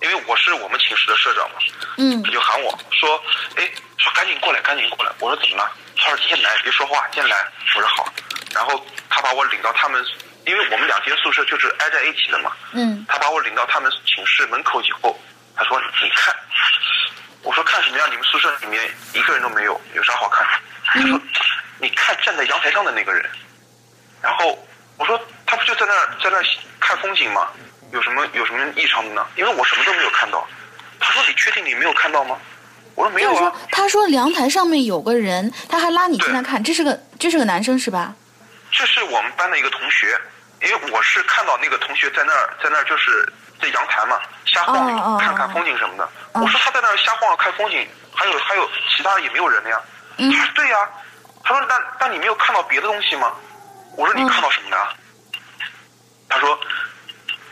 [0.03, 1.57] 因为我是我们寝室的社长嘛，
[1.99, 3.23] 嗯他就喊我说
[3.57, 5.71] ：“哎，说赶紧过来，赶紧过来。”我说怎么了？
[5.97, 7.47] 他说进来，别说话，进来。
[7.77, 8.13] 我说好。
[8.55, 10.05] 然后他把我领到他们，
[10.47, 12.53] 因为我们两间宿舍就是挨在一起的嘛。
[12.73, 15.19] 嗯他把我领到他们寝室门口以后，
[15.57, 16.35] 他说：“你看。”
[17.43, 18.05] 我说：“看什么呀？
[18.09, 20.53] 你们宿舍里面一个人都没有，有啥好看的？”
[20.87, 21.21] 他说
[21.79, 23.29] ：“你看站在阳台上的那个人。”
[24.25, 24.59] 然后
[24.97, 26.45] 我说：“他不就在那儿在那儿
[26.81, 27.47] 看风景吗？
[27.93, 29.25] 有什么有什么异常的呢？
[29.37, 30.47] 因为我什么都没有看到。”
[30.99, 32.39] 他说：“你确定你没有看到吗？”
[32.97, 38.15] 我说：“没有啊就是说。”他说阳台上面有个人，他还拉你进来看，这是个这是个男生是吧？
[38.73, 40.19] 这是我们班的一个同学，
[40.63, 46.05] 因为我是看到那个同学在那儿，在那儿就是在阳台嘛，瞎晃悠，哦哦哦看看风景什么的。
[46.33, 49.79] 哦我说他在那儿瞎晃悠看风景，还有还有其他也没有人的呀。
[50.17, 50.77] 嗯他说对呀，
[51.45, 53.35] 他说那那你没有看到别的东西吗？
[53.97, 54.95] 我说你看到什么了呀？
[56.29, 56.59] 他说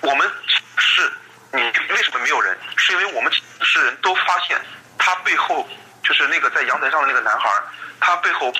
[0.00, 0.30] 我们
[0.76, 1.12] 是
[1.52, 2.56] 你为什么没有人？
[2.76, 4.60] 是因为我们是人都发现
[4.98, 5.68] 他背后
[6.02, 7.48] 就是那个在阳台上的那个男孩，
[8.00, 8.52] 他背后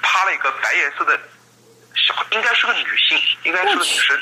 [0.00, 1.18] 趴了一个白颜色的
[1.94, 4.18] 小，应该是个女性，应该是个女生，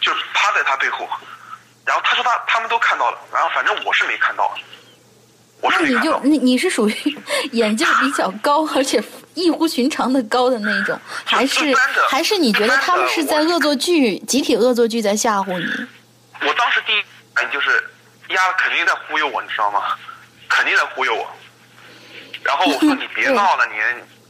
[0.00, 1.08] 就是趴在他背后。
[1.84, 4.54] 然后他说他他们都看到了，然后反正我是没看到，
[5.60, 6.20] 我是没看到。
[6.20, 7.18] 就你你是属于
[7.52, 9.02] 眼镜比较高，而且
[9.38, 11.74] 异乎寻常的高的那种，还是
[12.08, 15.66] 还是你觉得他们是在恶作剧，集体恶作剧在吓唬你？
[16.46, 17.02] 我当时第一
[17.34, 17.82] 反应就是，
[18.30, 19.80] 丫肯定在忽悠我，你知道吗？
[20.48, 21.26] 肯定在忽悠我。
[22.42, 23.74] 然后我说你别闹了， 你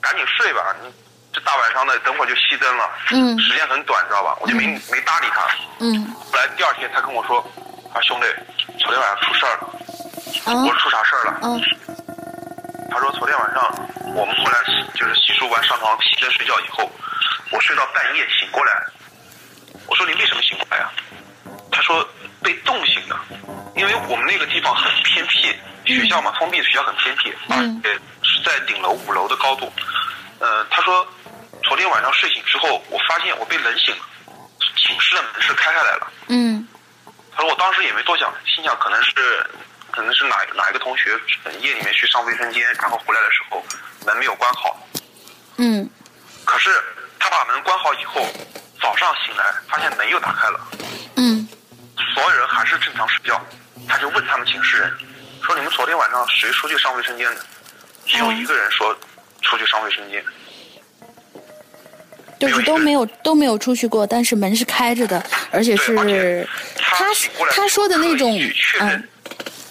[0.01, 0.91] 赶紧睡吧，你
[1.33, 4.37] 这大晚上的，等会儿就熄灯了，嗯时间很短，知道吧？
[4.41, 5.47] 我就没没搭理他。
[5.81, 7.39] 嗯后来第二天他跟我说，
[7.95, 8.27] 啊兄弟，
[8.79, 9.69] 昨天晚上出事儿了。
[10.45, 11.31] 啊我说出啥事儿了？
[11.43, 11.61] 啊
[12.91, 16.91] 他说昨天晚上我们后来洗就是洗漱完上床熄灯睡觉以后，
[17.51, 18.73] 我睡到半夜醒过来。
[19.87, 20.91] 我说你为什么醒过来呀、
[21.71, 22.07] 他说
[22.43, 23.17] 被冻醒的，
[23.77, 29.73] 因为我们那个地方很偏僻，学校嘛，封闭的学校很偏僻，而嗯且是在顶楼五楼的高度。
[30.41, 31.07] 呃，他说
[31.63, 34.03] 昨天晚上睡醒之后，我发现我被冷醒了，
[34.77, 36.13] 寝室的门是开开来了。
[36.29, 36.67] 嗯
[37.33, 39.47] 他说我当时也没多想，心想可能是
[39.99, 41.11] 可能是哪哪一个同学
[41.61, 43.61] 夜里面去上卫生间，然后回来的时候
[44.07, 44.81] 门没有关好。
[45.57, 45.91] 嗯
[46.45, 46.71] 可是
[47.19, 48.25] 他把门关好以后，
[48.81, 50.61] 早上醒来发现门又打开了，
[51.17, 51.49] 嗯
[52.15, 53.45] 所有人还是正常睡觉。
[53.89, 54.93] 他就问他们寝室人，
[55.43, 57.45] 说你们昨天晚上谁出去上卫生间的？
[58.07, 58.97] 只有一个人说
[59.43, 60.25] 出去上卫生间。
[62.39, 65.21] 就是都没有都没有出去过，但是门是开着的，
[65.51, 66.47] 而且是
[66.77, 67.07] 他
[67.51, 68.41] 他说的那种
[68.79, 69.09] 嗯，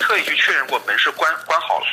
[0.08, 1.86] 特意去确认过门是关关好了。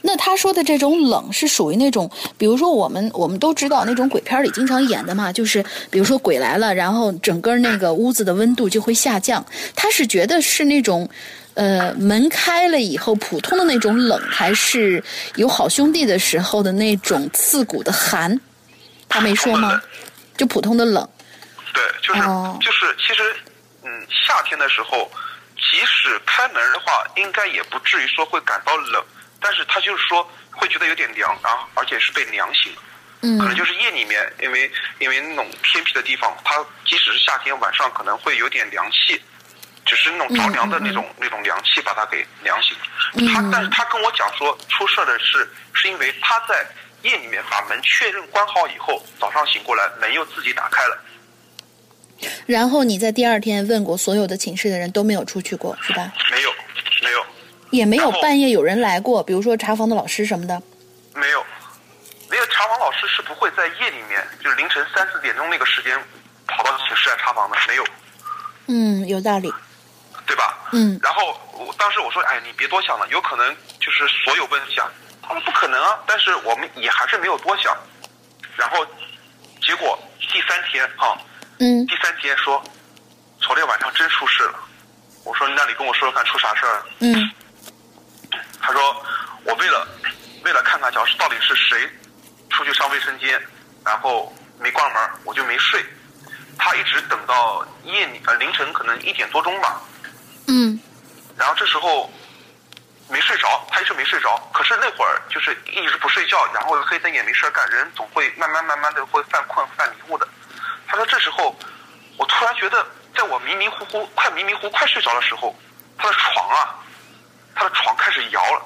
[0.00, 9.44] 那他说的这种冷是属于那种，比如说我们我们都知道那种鬼片里经常演的嘛，就是比如说鬼来了，然后整个那个屋子的温度就会下降。
[9.74, 11.08] 他是觉得是那种，
[11.54, 15.02] 呃，门开了以后普通的那种冷，还是
[15.34, 18.40] 有好兄弟的时候的那种刺骨的寒？
[19.08, 19.82] 他没说吗？
[20.36, 21.06] 就普通的冷。
[21.74, 23.22] 对，就是、哦就是，其实，
[23.82, 25.10] 嗯，夏天的时候，
[25.70, 29.04] 即即使开门的话，应该也不至于说会感到冷，
[29.40, 32.74] 但是他就是说会觉得有点凉，啊而且是被凉醒。
[33.22, 39.22] 嗯可能就是夜里面，因为因为那种偏僻的地方，它即使是夏天晚上可能会有点凉气，
[39.84, 42.76] 只是那种着凉的那种、那种凉气把他给凉醒。
[43.32, 46.66] 他但是他跟我讲说，出事的是是因为他在
[47.02, 51.02] 夜里面把门确认关好以后，早上醒过来门又自己打开了。
[52.46, 56.12] 然后你在第二天问过所有的寝室的人都没有出去过，是吧？
[56.30, 56.50] 没有，
[57.02, 57.26] 没有，
[57.70, 60.62] 也没有半夜有人来过，比如说查房的老师什么的。
[61.14, 61.44] 没有。
[62.28, 65.96] 那个查房老师是不会在夜里面，就是凌晨三四点钟那个时间
[66.46, 67.84] 跑到寝室来查房的，没有。
[68.66, 69.52] 嗯，有道理。
[70.26, 70.58] 对吧？
[70.72, 74.90] 嗯然后我当时我说，哎，你别多想了，有可能就是所有问题啊。
[75.22, 77.76] 他们不可能啊，但是我们也还是没有多想。
[78.56, 78.84] 然后
[79.62, 79.96] 结果
[80.32, 81.16] 第三天哈、
[81.58, 82.62] 嗯第三天说，
[83.40, 84.58] 昨天晚上真出事了。
[85.24, 86.86] 我说那你跟我说说看出啥事儿了？
[87.00, 87.30] 嗯
[88.60, 89.04] 他说
[89.44, 89.86] 我为了
[90.44, 91.88] 为了看看，小到底是谁
[92.50, 93.40] 出去上卫生间，
[93.84, 95.84] 然后没关门，我就没睡。
[96.58, 99.80] 他一直等到夜里呃凌晨可能一点多钟吧，
[100.48, 100.78] 嗯
[101.36, 102.10] 然后这时候
[103.08, 104.36] 没睡着，他一直没睡着。
[104.52, 110.26] 可是那会儿就是一直不睡觉，然后黑灯也没事儿干，人总会慢慢慢慢的会犯困、犯迷糊的。
[110.86, 111.54] 他说这时候，
[112.16, 115.54] 我突然觉得，在我迷迷糊糊、快迷迷糊、快睡着的时候，
[115.98, 116.76] 他的床啊，
[117.54, 118.62] 他的床开始摇了，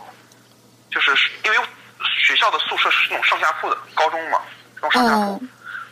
[0.91, 1.11] 就是
[1.45, 1.59] 因为
[2.23, 4.41] 学校的宿舍是那种上下铺的，高中嘛，
[4.77, 5.41] 那种上下铺哦，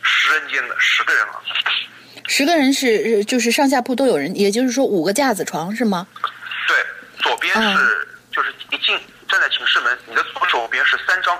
[0.01, 1.41] 十人间的，十个人了。
[2.27, 6.05] 十个人是就是上下铺都有人，也就是说五个架子床是吗？
[6.67, 6.85] 对，
[7.23, 8.95] 左边是、就是一进
[9.27, 11.35] 站在寝室门，你的左手边是三张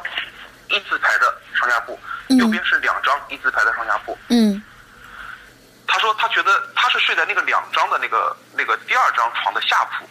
[0.70, 1.98] 一字排的上下铺，
[2.30, 4.18] 嗯右边是两张一字排的上下铺。
[4.30, 4.62] 嗯
[5.92, 10.06] 他说他觉得他是睡在那个两张的那个那个第二张床的下铺，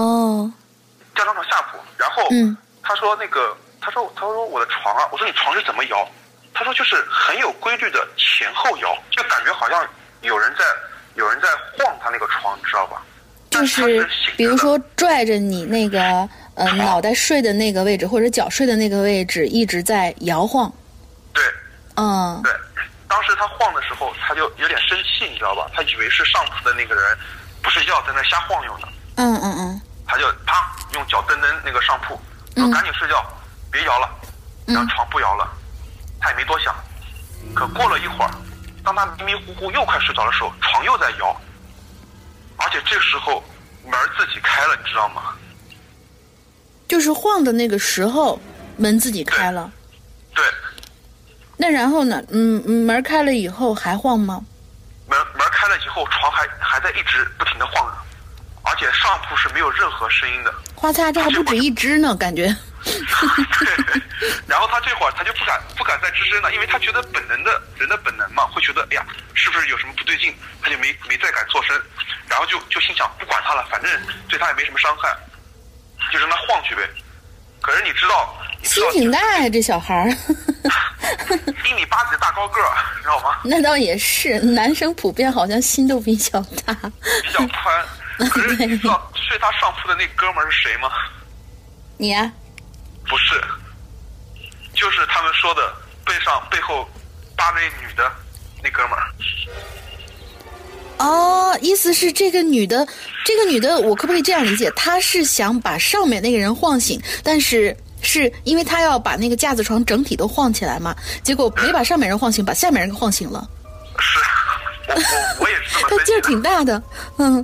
[0.00, 0.52] 哦
[1.14, 1.78] 第二张床下铺。
[1.96, 6.06] 然后嗯他说那个他说他说我的床啊，我说你床是怎么摇？
[6.52, 9.88] 他说就是很有规律的前后摇，就感觉好像
[10.20, 10.64] 有人在
[11.14, 11.48] 有人在
[11.78, 13.02] 晃他那个床，你知道吧？
[13.48, 14.06] 就是
[14.36, 20.70] 比如说拽着你那个呃脑袋睡的那个位置或者脚睡的那个位置一直在摇晃。
[21.32, 21.42] 对。
[21.96, 22.52] 嗯对，
[23.10, 25.68] 当时他晃的时候，他就有点生气，你知道吧？
[25.74, 27.18] 他以为是上铺的那个人
[27.60, 32.14] 不睡觉，在那瞎晃悠呢，嗯嗯嗯他就啪用脚蹬蹬那个上铺，
[32.56, 33.26] 说嗯赶紧睡觉，
[33.70, 34.08] 别摇了。
[34.66, 35.50] 然后床不摇了，
[36.20, 36.72] 他也没多想。
[37.54, 38.30] 可过了一会儿，
[38.84, 41.40] 当他迷迷糊糊又快睡着的时候，床又在摇，
[42.56, 43.42] 而且这时候
[43.84, 45.34] 门自己开了，你知道吗？
[46.86, 48.40] 就是晃的那个时候
[48.76, 49.68] 门自己开了。
[50.32, 50.44] 对，
[51.60, 52.24] 那然后呢？
[52.30, 54.42] 嗯，嗯门开了以后还晃吗？
[55.06, 57.92] 门门开了以后，床还还在一直不停的晃着，
[58.62, 60.50] 而且上铺是没有任何声音的。
[60.74, 62.44] 花擦，这还不止一只呢，感觉。
[62.82, 64.00] 对，
[64.48, 69.04] 然后他这会儿他就不敢不敢再吱声了，因为他觉得本能的人的本能嘛，会觉得哎呀，
[69.34, 70.34] 是不是有什么不对劲？
[70.62, 71.78] 他就没没再敢做声，
[72.26, 73.90] 然后就就心想不管他了，反正
[74.30, 75.14] 对他也没什么伤害，
[76.10, 76.88] 就让他晃去呗。
[77.60, 80.10] 可是你知道，心挺大呀，这小孩儿。
[81.64, 83.38] 一米八几的大高个儿，知道吗？
[83.44, 86.74] 那倒也是，男生普遍好像心都比较大。
[87.22, 87.86] 比较宽。
[88.28, 90.90] 可是你知道睡他上铺的那哥们儿是谁吗？
[91.96, 92.30] 你呀、
[93.08, 93.42] 不是，
[94.74, 95.72] 就是他们说的
[96.04, 96.86] 背上背后
[97.36, 98.10] 搭着一女的
[98.62, 99.04] 那哥们儿。
[101.00, 102.86] 哦，意思是这个女的，
[103.24, 104.70] 这个女的，我可不可以这样理解？
[104.76, 113.48] 她是想把上面那个人晃醒，但是是因为她要把那个架子床整体都晃起来嘛，结果没把上面人晃醒，把下面人给晃醒了。
[113.98, 114.18] 是，
[114.88, 116.20] 我我我也是 她劲儿。
[116.20, 116.82] 挺大的，
[117.16, 117.42] 嗯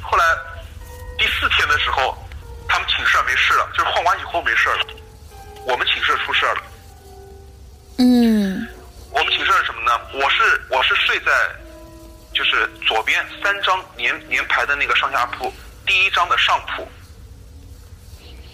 [0.00, 0.24] 后来
[1.18, 2.16] 第四天的时候，
[2.66, 4.86] 他们寝室没事了，就是晃完以后没事了，
[5.66, 6.62] 我们寝室出事了。
[7.98, 8.66] 嗯
[9.10, 9.92] 我们寝室是什么呢？
[10.14, 11.30] 我是我是睡在
[12.34, 15.52] 就是左边三张连连排的那个上下铺，
[15.86, 16.86] 第一张的上铺，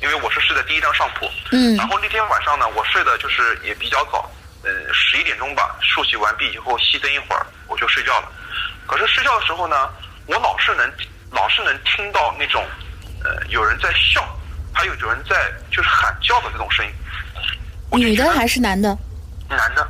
[0.02, 1.28] 因为我是睡在第一张上铺。
[1.50, 4.30] 嗯然后那天晚上呢，我睡的就是也比较早，
[4.62, 8.30] 呃，十一点钟吧，漱洗完毕以后熄灯一会儿，我就睡觉了。
[8.86, 9.88] 可是睡觉的时候呢，
[10.26, 10.92] 我老是能
[11.30, 12.64] 老是能听到那种
[13.24, 14.22] 呃有人在笑，
[14.74, 16.92] 还有有人在就是喊叫的这种声音。
[17.98, 18.96] 女的还是男的？
[19.48, 19.88] 男的，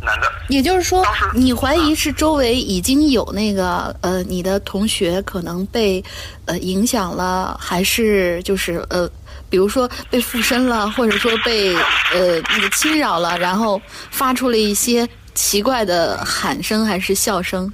[0.00, 6.02] 男的，也就是说，你怀疑是周围已经有那个呃，你的同学可能被
[6.46, 9.10] 呃影响了，还是就是呃，
[9.50, 11.74] 比如说被附身了，或者说被
[12.12, 13.80] 呃那个侵扰了，然后
[14.10, 17.70] 发出了一些奇怪的喊声还是笑声？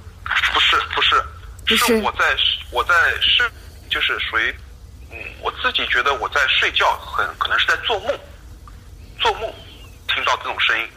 [0.53, 1.23] 不是不是，
[1.67, 1.95] 不是。
[2.01, 2.35] 我在
[2.71, 3.43] 我在是
[3.89, 4.53] 就是属于
[5.11, 8.09] 嗯，我自己觉得我在睡觉，很可能是在做梦，
[9.19, 9.41] 做梦
[10.07, 10.87] 听到这种声音，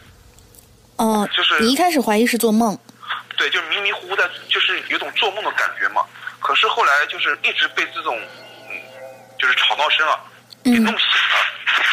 [0.99, 2.77] 哦，就是你一开始怀疑是做梦，
[3.37, 6.05] 对，就是迷迷糊糊的，就是有种做梦的感觉嘛。
[6.39, 8.19] 可是后来就是一直被这种
[8.69, 8.75] 嗯，
[9.39, 10.19] 就是吵闹声啊
[10.63, 11.85] 给嗯弄醒了。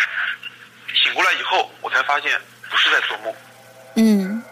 [1.05, 3.33] 醒过来以后，我才发现不是在做梦，
[3.95, 4.43] 嗯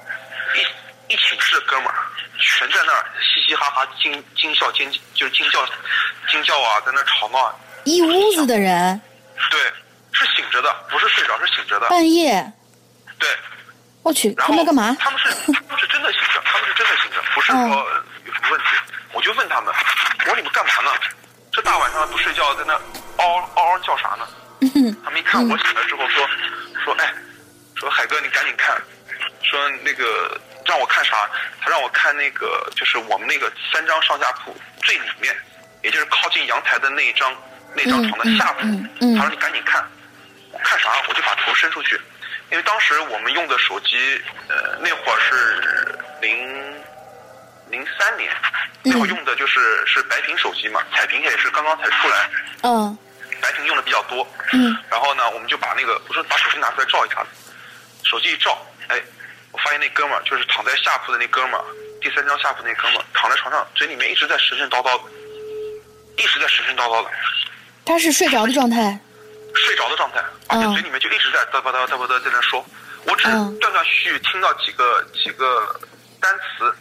[0.55, 1.95] 一一寝室的哥们儿
[2.39, 5.67] 全在那儿嘻嘻哈哈惊惊笑尖就是惊叫
[6.31, 7.53] 惊叫啊，在那儿吵闹啊。
[7.83, 9.01] 一屋子的人
[9.51, 9.61] 对，
[10.13, 11.89] 是醒着的，不是睡着，是醒着的。
[11.89, 12.53] 半夜，
[13.19, 13.29] 对，
[14.05, 14.97] 我去，然后他们干嘛？
[15.01, 17.59] 他们是 他们是真的醒着，他们是真的醒着，不是说
[18.27, 18.67] 有什么问题。
[19.13, 19.73] 我就问他们，
[20.21, 20.91] 我说你们干嘛呢？
[21.51, 22.75] 这大晚上不睡觉，在那
[23.17, 24.29] 嗷嗷嗷叫啥呢？
[25.05, 26.29] 他们一看我醒了之后说
[26.85, 27.15] 说哎，
[27.77, 28.77] 说海哥你赶紧看，
[29.43, 31.29] 说那个让我看啥？
[31.63, 35.35] 他让我看那个就是我们那个三张上下铺最里面，
[35.83, 37.35] 也就是靠近阳台的那一张
[37.75, 38.67] 那张床的下铺。
[39.17, 39.83] 他说你赶紧看，
[40.63, 40.91] 看啥？
[41.09, 42.01] 我就把头伸出去，
[42.55, 46.73] 因为当时我们用的手机，呃，那会儿是零
[47.69, 48.33] 零三年，
[48.85, 52.31] 那会儿用的就是是白屏手机嘛，彩屏也是刚刚才出来，
[52.63, 52.97] 嗯
[53.43, 54.25] 白屏用的比较多。
[54.53, 57.27] 嗯然后呢，我们就把那个我说把手机拿出来照一下，
[58.05, 59.03] 手机一照，哎，
[59.51, 61.65] 我发现那哥们儿就是躺在下铺的那哥们儿，
[62.01, 65.11] 第三张下铺那哥们儿躺在床上，嘴里面一直在神神叨叨的，
[66.19, 67.11] 一直在神神叨叨的。
[67.85, 68.97] 他是睡着的状态。
[69.55, 72.65] 睡着的状态，而且嗯嘴里面就一直在嘚吧嘚嘚吧嘚在那说，
[73.05, 73.59] 我只嗯。
[73.61, 75.79] 断断续续听到几个几个
[76.21, 76.75] 单词，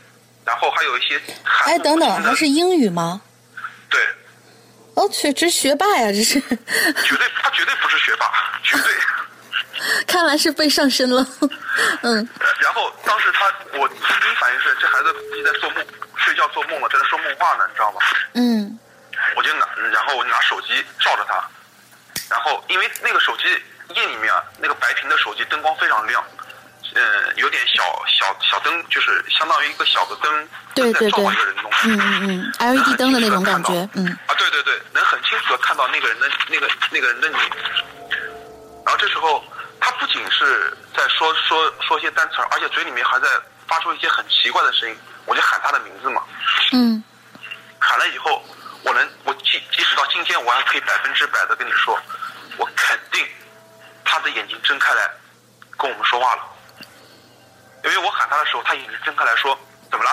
[0.46, 3.22] 然后还有一些含哎，等等，不清的还是英语吗？
[3.90, 4.02] 对，
[4.96, 8.32] 我去，这是学霸呀，这是，绝对他绝对不是学霸，
[8.64, 8.94] 绝对。
[10.08, 11.26] 看来是被上身了。
[12.04, 12.28] 嗯。
[12.62, 18.00] 然后当时他，我第一反应是这孩子估计在做梦，睡觉做梦了，在那说梦话呢，你知道吗？
[18.34, 18.80] 嗯。
[19.36, 21.36] 我就拿，然后我拿手机照着他，
[22.34, 23.44] 然后因为那个手机
[23.94, 26.24] 夜里面啊，那个白屏的手机灯光非常亮，
[26.96, 31.78] 呃，有点小小小灯，就是相当于一个小的灯对对对在照一个人的东西。
[31.90, 33.88] 嗯嗯嗯，LED 灯的那种感觉。
[33.94, 37.40] 嗯啊，对对对，能很清楚的看到那个人的那个那个人的脸。
[38.84, 39.44] 然后这时候，
[39.80, 43.28] 他不仅是在说说说一些单词儿，而且嘴里面还在
[43.68, 44.98] 发出一些很奇怪的声音。
[45.26, 46.24] 我就喊他的名字嘛，
[46.72, 47.04] 嗯
[47.78, 48.44] 喊了以后，
[48.84, 51.98] 我能我即即使到今天，我还可以百分之百的跟你说，
[52.58, 53.26] 我肯定
[54.04, 55.10] 他的眼睛睁开来
[55.78, 56.44] 跟我们说话了。
[57.84, 59.58] 因为我喊他的时候，他眼睛睁开来说
[59.92, 60.12] ：“怎么了？”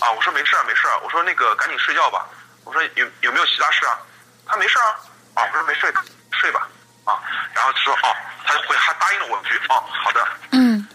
[0.00, 2.26] 啊，我说没事儿没事儿，我说那个赶紧睡觉吧。
[2.64, 3.98] 我说有有没有其他事啊？
[4.46, 4.86] 他没事啊。
[5.34, 5.92] 啊，我说没睡，
[6.32, 6.68] 睡吧。
[7.04, 7.18] 啊，
[7.54, 10.26] 然后就说哦，他就回还答应了我一句，哦，好的。
[10.52, 10.86] 嗯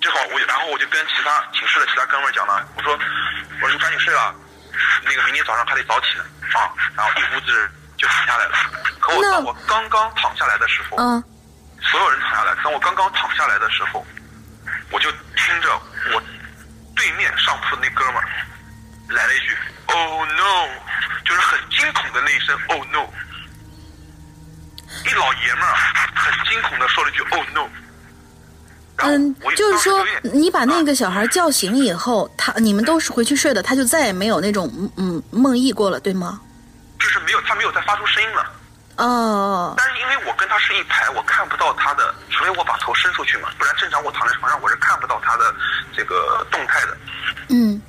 [0.00, 2.92] 这会儿我，然后我就跟其他寝室的其他哥们儿讲了，我说，
[3.60, 4.34] 我说你赶紧睡了，
[5.04, 6.70] 那个明天早上还得早起呢啊。
[6.96, 8.54] 然后一屋子人就躺下来了。
[9.00, 11.22] 可我那当我刚刚躺下来的时候，嗯
[11.80, 14.04] 所有人躺下来，当我刚刚躺下来的时候，
[14.90, 15.70] 我就听着
[16.12, 16.22] 我
[16.96, 18.28] 对面上铺那哥们儿
[19.08, 19.56] 来了一句
[19.86, 20.68] “Oh no”，
[21.24, 23.08] 就是很惊恐的那一声 “Oh no”。
[25.06, 25.74] 一老爷们儿
[26.14, 27.68] 很惊恐的说了一句 “Oh no”。
[28.98, 36.40] 嗯，就是说你把那个小孩叫醒以后，他你们都是回去睡的，他就再也没有那种嗯梦呓过了，对吗？
[36.98, 38.44] 就是没有，他没有再发出声音了。
[38.96, 45.54] 哦，但是因为我跟他是一排，我看不到他的，除非我把头伸出去嘛，不然正常我躺在床上我是看不到他的
[45.96, 46.96] 这个动态的。
[47.50, 47.80] 嗯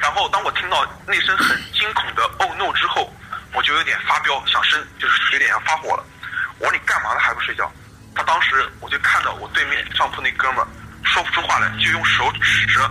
[0.00, 3.12] 然后当我听到那声很惊恐的 “oh no” 之后，
[3.54, 6.04] 我就有点发飙，想生，就是有点要发火了。
[6.58, 7.20] 我说你干嘛呢？
[7.20, 7.70] 还不睡觉？
[8.16, 10.66] 他当时我就看到我对面上铺那哥们儿
[11.04, 12.90] 说不出话来，就用手指着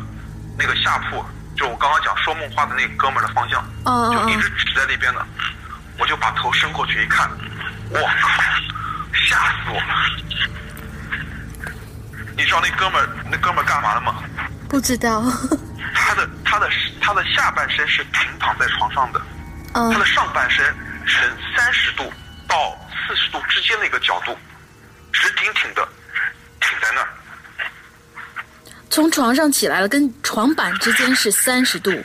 [0.57, 1.25] 那个下铺，
[1.57, 5.25] 就我刚刚讲说梦话的那个哥们儿的方向，就一直指在那边的。
[5.97, 7.29] 我就把头伸过去一看，
[7.89, 8.43] 我靠，
[9.13, 9.95] 吓死我了！
[12.35, 14.21] 你知道那哥们儿那哥们儿干嘛了吗？
[14.69, 15.23] 不知道。
[15.95, 16.69] 他的他的
[17.01, 19.21] 他的下半身是平躺在床上的，
[19.73, 20.65] 他嗯的上半身
[21.05, 22.11] 呈三十度
[22.45, 24.37] 到四十度之间的一个角度，
[25.21, 25.87] 直挺挺的
[26.61, 27.07] 挺在那儿。
[28.89, 31.91] 从床上起来了，跟床板之间是三十度。
[31.91, 32.03] 对，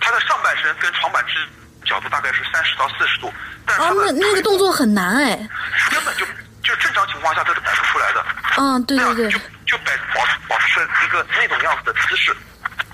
[0.00, 1.34] 他的上半身跟床板之
[1.84, 3.32] 角度大概是三十到四十度，
[3.66, 5.36] 但是哦他，的那那个动作很难哎。
[5.90, 6.24] 根本就
[6.62, 8.24] 就正常情况下都是摆不出来的。
[8.56, 9.38] 嗯，对这对对样就。
[9.70, 12.36] 就摆保保持一个那种样子的姿势，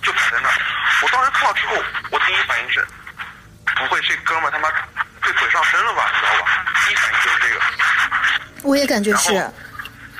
[0.02, 0.54] 就摆在那儿。
[1.02, 2.86] 我当时看到之后，我第一反应是，
[3.76, 4.68] 不会这哥们儿他妈
[5.26, 6.08] 被鬼上身了吧？
[6.14, 6.64] 你知道吧？
[6.86, 7.60] 第一反应就是这个。
[8.62, 9.32] 我也感觉是。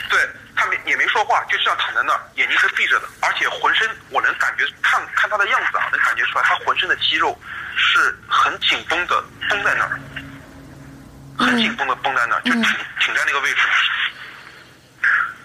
[0.08, 7.38] 对他没也没说说话，就这样躺在那儿，眼睛是闭着的，而且浑身我能感觉看看他的样子啊，能感觉出来他浑身的肌肉
[7.74, 9.98] 是很紧绷的绷在那儿，
[11.38, 12.62] 很紧绷的绷在那儿，就挺
[13.00, 13.60] 挺在那个位置。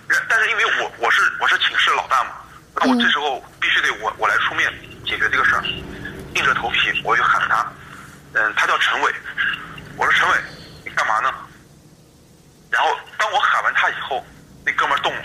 [0.10, 2.32] 然但是因为我我是我是寝室老大嘛，
[2.76, 4.70] 那我这时候必须得我我来出面
[5.06, 5.64] 解决这个事儿，
[6.36, 7.66] 硬着头皮我就喊他，
[8.34, 9.16] 嗯，他叫陈伟，
[9.96, 10.38] 我说陈伟，
[10.84, 11.34] 你干嘛呢？
[12.70, 14.26] 然后当我喊完他以后，
[14.66, 15.24] 那哥们儿动了。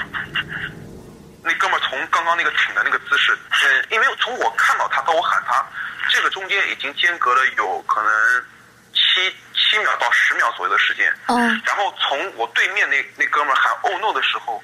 [1.44, 5.64] 那哥们儿从刚刚那个挺的那个姿势，嗯，因为从我看到他到我喊他，
[6.10, 8.44] 这个中间已经间隔了有可能
[8.92, 11.16] 七七秒到十秒左右的时间。
[11.28, 14.60] 嗯然后从我对面那那哥们儿喊 “oh no” 的时候，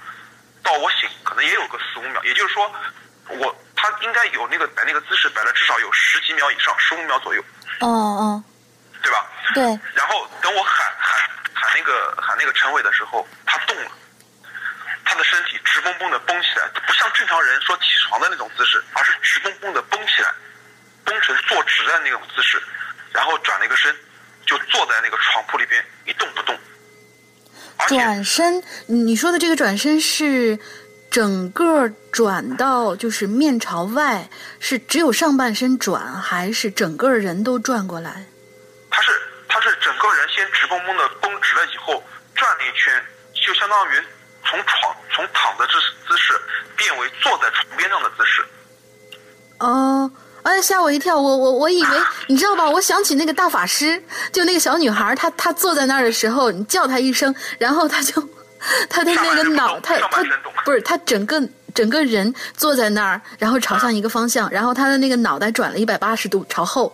[0.65, 2.69] 到我醒可能也有个四五秒，也就是说，
[3.29, 7.41] 我他应该有那个摆那个姿势摆了至少有十几秒以上，十五秒左右，
[7.79, 8.45] 哦哦，
[9.01, 9.27] 对吧？
[9.55, 9.63] 对，
[9.95, 11.21] 然后等我喊喊
[11.55, 13.91] 喊那个喊那个陈伟的时候，他动了，
[15.05, 20.33] 他的身体直绷绷的绷起来，不像正常人说起床的那种姿势，而是直绷绷的绷起来，
[21.05, 22.63] 绷成坐直的那种姿势，
[23.13, 23.95] 然后转了一个身，
[24.47, 26.59] 就坐在那个床铺里边一动不动。
[27.89, 30.59] 转身，你说的这个转身是
[31.11, 34.29] 整个转到就是面朝外，
[34.61, 38.25] 是只有上半身转，还是整个人都转过来？
[38.91, 39.11] 他是
[39.49, 42.03] 他是整个人先直绷绷的绷直了以后
[42.35, 43.05] 转了一圈，
[43.35, 44.03] 就相当于
[44.45, 45.73] 从床从躺的姿
[46.09, 46.35] 姿势
[46.77, 48.45] 变为坐在床边上的姿势。
[49.59, 50.11] 哦，
[50.43, 51.17] 哎，吓我一跳！
[51.17, 52.69] 我我我以为 你知道吧？
[52.69, 54.03] 我想起那个大法师，
[54.33, 58.21] 就那个小女孩，她她坐在那儿的时候，你叫她一声，然后她就
[58.89, 60.25] 她的那个脑，她她
[60.65, 61.41] 不是她整个
[61.75, 66.93] 整个人坐在那儿，然后朝向一个方向，然后她的那个脑袋转了一百八十度朝后。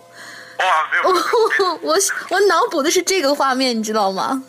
[0.59, 1.95] 哇，没有哦没有， 我
[2.29, 4.41] 我脑补的是这个画面，你知道吗？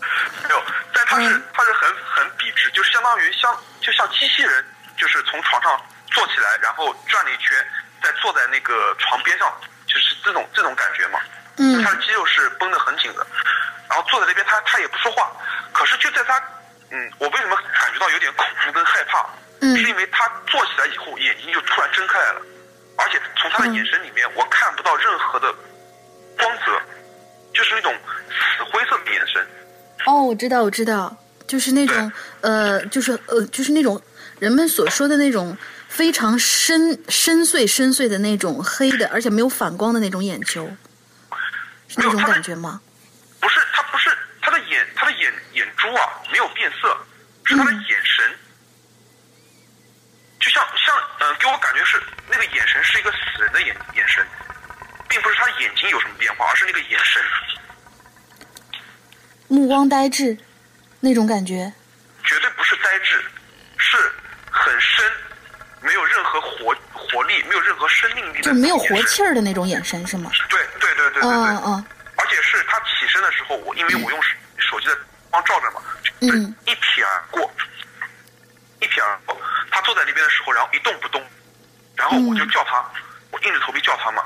[0.42, 4.64] 没有，但他是嗯他是很很笔直，就相当于像就像机器人，
[4.98, 5.80] 就是从床上
[6.10, 7.56] 坐起来，然后转了一圈，
[8.02, 9.52] 再坐在那个床边上，
[9.86, 11.20] 就是这种这种感觉嘛。
[11.62, 13.26] 嗯他的肌肉是绷得很紧的，
[13.88, 15.30] 然后坐在那边，他他也不说话。
[15.72, 16.42] 可是就在他，
[16.90, 19.24] 嗯，我为什么感觉到有点恐怖跟害怕？
[19.62, 22.40] 嗯是因为他坐起来以后，眼睛就突然睁开来了，
[22.96, 25.54] 而且从他的眼神里面，我看不到任何的
[27.60, 27.94] 就是那种
[28.30, 29.46] 死灰色的眼神。
[30.06, 31.14] 哦，我知道，我知道，
[31.46, 34.00] 就是那种 呃，就是呃，就是那种
[34.38, 35.54] 人们所说的那种
[35.88, 40.66] 非常深深邃深邃的那种黑的，而且没有反光的那种眼球，
[41.86, 42.80] 是那种感觉吗？
[43.40, 44.08] 不是，他不是
[44.40, 46.96] 他的眼，他的眼眼珠啊没有变色，
[47.44, 48.24] 是他的眼神，
[50.40, 52.00] 就像像嗯、呃给我感觉是
[52.30, 54.26] 那个眼神是一个死人的眼眼神，
[55.10, 57.20] 并不是他的眼睛有什么变化，而是那个眼神，
[59.48, 60.38] 目光呆滞，
[61.00, 61.70] 那种感觉。
[62.24, 63.20] 绝对不是呆滞，
[63.76, 63.96] 是
[64.52, 65.04] 很深，
[65.80, 69.20] 没有任何活活力，没有任何生命力的，就没有活气。
[69.24, 70.30] 儿的那种眼神是吗？
[70.48, 71.30] 对对对对对对。
[71.30, 71.84] 嗯嗯
[72.16, 74.96] 而且是他起身的时候，我因为我用手手机的
[75.30, 75.82] 光照着嘛，
[76.20, 77.50] 就是嗯一瞥而过，
[78.80, 79.36] 一瞥而过。
[79.72, 81.20] 他坐在那边的时候，然后一动不动，
[81.96, 82.84] 然后我就叫他，
[83.32, 84.22] 我硬着头皮叫他嘛。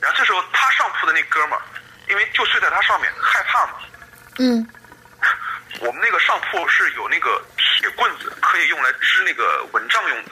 [0.00, 1.62] 然后这时候他上铺的那哥们儿，
[2.08, 3.72] 因为就睡在他上面，害怕嘛。
[4.38, 4.66] 嗯
[5.80, 10.30] 我们那个上铺是有那个铁棍子，可以用来支那个蚊帐用的。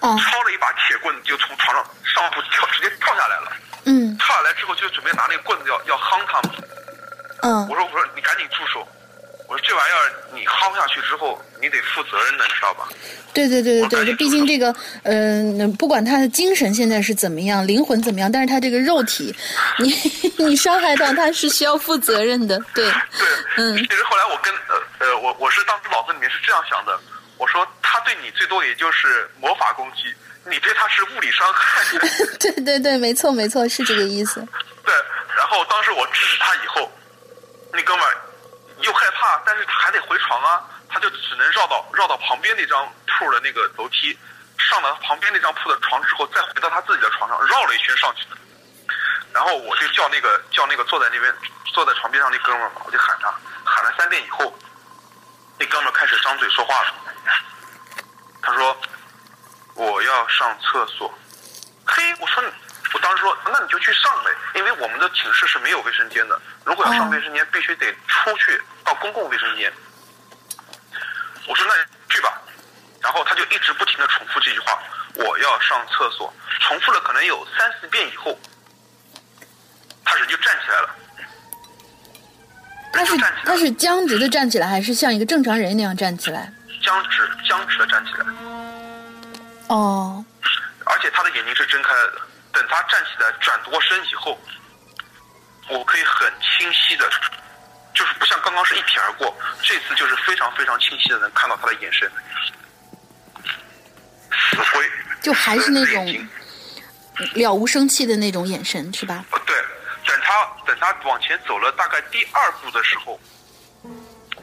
[0.00, 3.52] 哦抄了一把铁棍子，就从床上上铺跳，直接跳下来了。
[3.84, 6.54] 嗯跳下来之后，就准备拿那个棍子要要夯他嘛。
[7.42, 8.86] 嗯我说我说你赶紧住手！
[9.52, 12.88] 我说这玩意儿你薅下去之后，你得负责任的，你知道吧？
[13.34, 19.34] 对对对对对，就毕竟这个，嗯、不管他的精神现在是怎么样，灵魂怎么样，但是他这个肉体，
[19.78, 19.92] 你
[20.48, 23.28] 你伤害到他是需要负责任的，对，对，
[23.58, 26.98] 嗯其实后来我跟呃呃，我我是当时脑子里面是这样想的，
[27.36, 30.04] 我说他对你最多也就是魔法攻击，
[30.48, 31.84] 你对他是物理伤害。
[32.40, 34.40] 对对对，没错没错，是这个意思。
[34.82, 34.94] 对，
[35.36, 36.90] 然后当时我制止他以后，
[37.70, 38.16] 那哥们儿
[38.82, 44.18] 又害怕，但是他还得回床啊，他就只能绕到绕到旁边那张铺的那个楼梯，
[44.58, 48.36] 上了旁边那张铺的床之后，再回到他自己的床上，绕了一圈上去的。
[49.32, 51.34] 然后我就叫那个叫那个坐在那边
[51.72, 53.32] 坐在床边上那哥们儿嘛，我就喊他，
[53.64, 54.52] 喊了三遍以后，
[55.58, 56.94] 那哥们儿开始张嘴说话了。
[58.42, 58.76] 他说
[59.74, 61.12] ：“我要上厕所。”
[61.86, 62.52] 嘿，我说你，
[62.92, 69.72] 我当时说，那你就去上呗，因为我们的寝室是没有卫生间的，如果要上卫生间，必须得出去到公共卫生间。
[71.46, 72.40] 我说那你去吧，
[73.00, 74.80] 然后他就一直不停的重复这句话，
[75.14, 78.38] 我要上厕所，重复了可能有三四遍以后，
[80.04, 80.94] 他人就站起来了，
[82.92, 86.52] 他是他是僵直的站起来，还是像一个正常人那样站起来？
[86.82, 88.26] 僵直僵直的站起来。
[89.68, 90.24] 哦，
[90.84, 92.20] 而且他的眼睛是睁开了的。
[92.52, 94.38] 等他站起来转过身以后，
[95.68, 97.10] 我可以很清晰的，
[97.94, 102.10] 就是不像刚刚是一瞥而过，这次就是非常非常清晰的能看到他的眼神，
[104.30, 104.90] 死灰，
[105.20, 106.28] 就还是那种
[107.34, 109.24] 了无生气的那种眼神，是吧？
[109.30, 109.56] 呃，对，
[110.06, 113.20] 等他等他往前走了大概第二步的时候，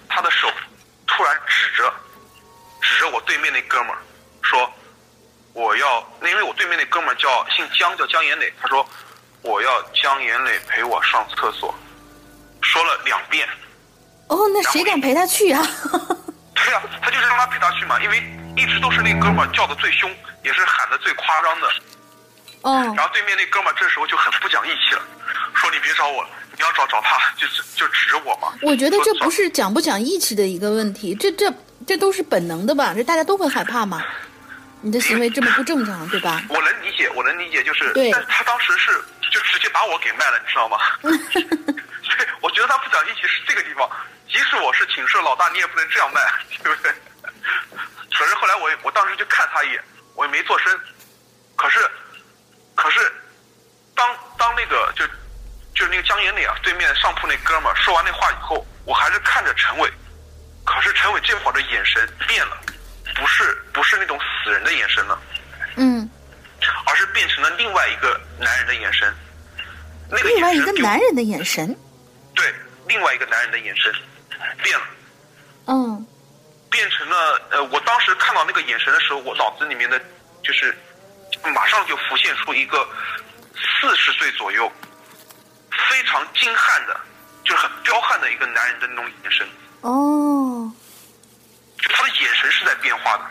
[0.08, 0.52] 他的手
[1.08, 1.93] 突然指着
[2.82, 3.97] 指着我对面那哥们儿
[4.43, 4.72] 说
[5.54, 8.88] ：“我要，因为我对面那哥们儿叫姓姜，叫姜延磊，他说
[9.41, 11.74] 我要姜延磊陪我上厕所，
[12.62, 13.47] 说了两遍。
[14.28, 15.62] 哦，那谁敢陪他去啊？
[16.53, 18.22] 对呀、他就是让他陪他去嘛，因为
[18.55, 20.10] 一直都是那哥们儿叫的最凶，
[20.43, 21.68] 也是喊的最夸张的。
[22.62, 25.01] 哦，然后对面那哥们儿这时候就很不讲义气了，
[25.55, 28.53] 说你别找我了，你要找找他，就就指着我嘛。
[28.62, 29.43] 我觉得这不是。
[29.43, 31.51] 是讲不讲义气的一个问题，这这
[31.88, 32.93] 这都是本能的吧？
[32.93, 34.03] 这大家都会害怕嘛。
[34.82, 36.43] 你的行为这么不正常，对吧？
[36.49, 38.91] 我能理解，我能理解，就是，对但是他当时是
[39.32, 40.78] 就直接把我给卖了，你知道吗？
[42.20, 43.90] 所 以我觉得他不讲义气是这个地方，
[44.28, 46.22] 即使我是寝室老大，你也不能这样卖，
[46.62, 46.92] 对不对？
[48.12, 49.82] 可是后来我我当时就看他一眼，
[50.16, 50.78] 我也没做声，
[51.56, 51.80] 可是，
[52.76, 53.00] 可是，
[53.96, 55.08] 当当那个就
[55.74, 59.90] 就是那个江岩磊啊，对面上铺那哥们儿说完那话以后，我还是看着陈伟，
[60.66, 62.58] 可是陈伟这会儿的眼神变了，
[63.16, 65.22] 不是不是那种死人的眼神了。
[65.78, 66.10] 嗯，
[66.86, 69.16] 而是变成了另外一个男人的眼神。
[70.12, 71.78] 那个另外一个男人的眼神，
[72.40, 72.56] 对
[72.88, 73.94] 另外一个男人的眼神
[74.64, 74.86] 变了，
[75.68, 76.08] 嗯，
[76.72, 80.02] 变成了呃，我当时看到那个眼神的时候，我脑子里面的
[80.42, 80.74] 就是
[81.54, 82.88] 马上就浮现出一个
[83.54, 84.72] 四十岁左右
[85.90, 86.98] 非常精悍的，
[87.44, 89.48] 就是很彪悍的一个男人的那种眼神，
[89.82, 90.72] 哦，
[91.78, 93.26] 就他的眼神是在变化的。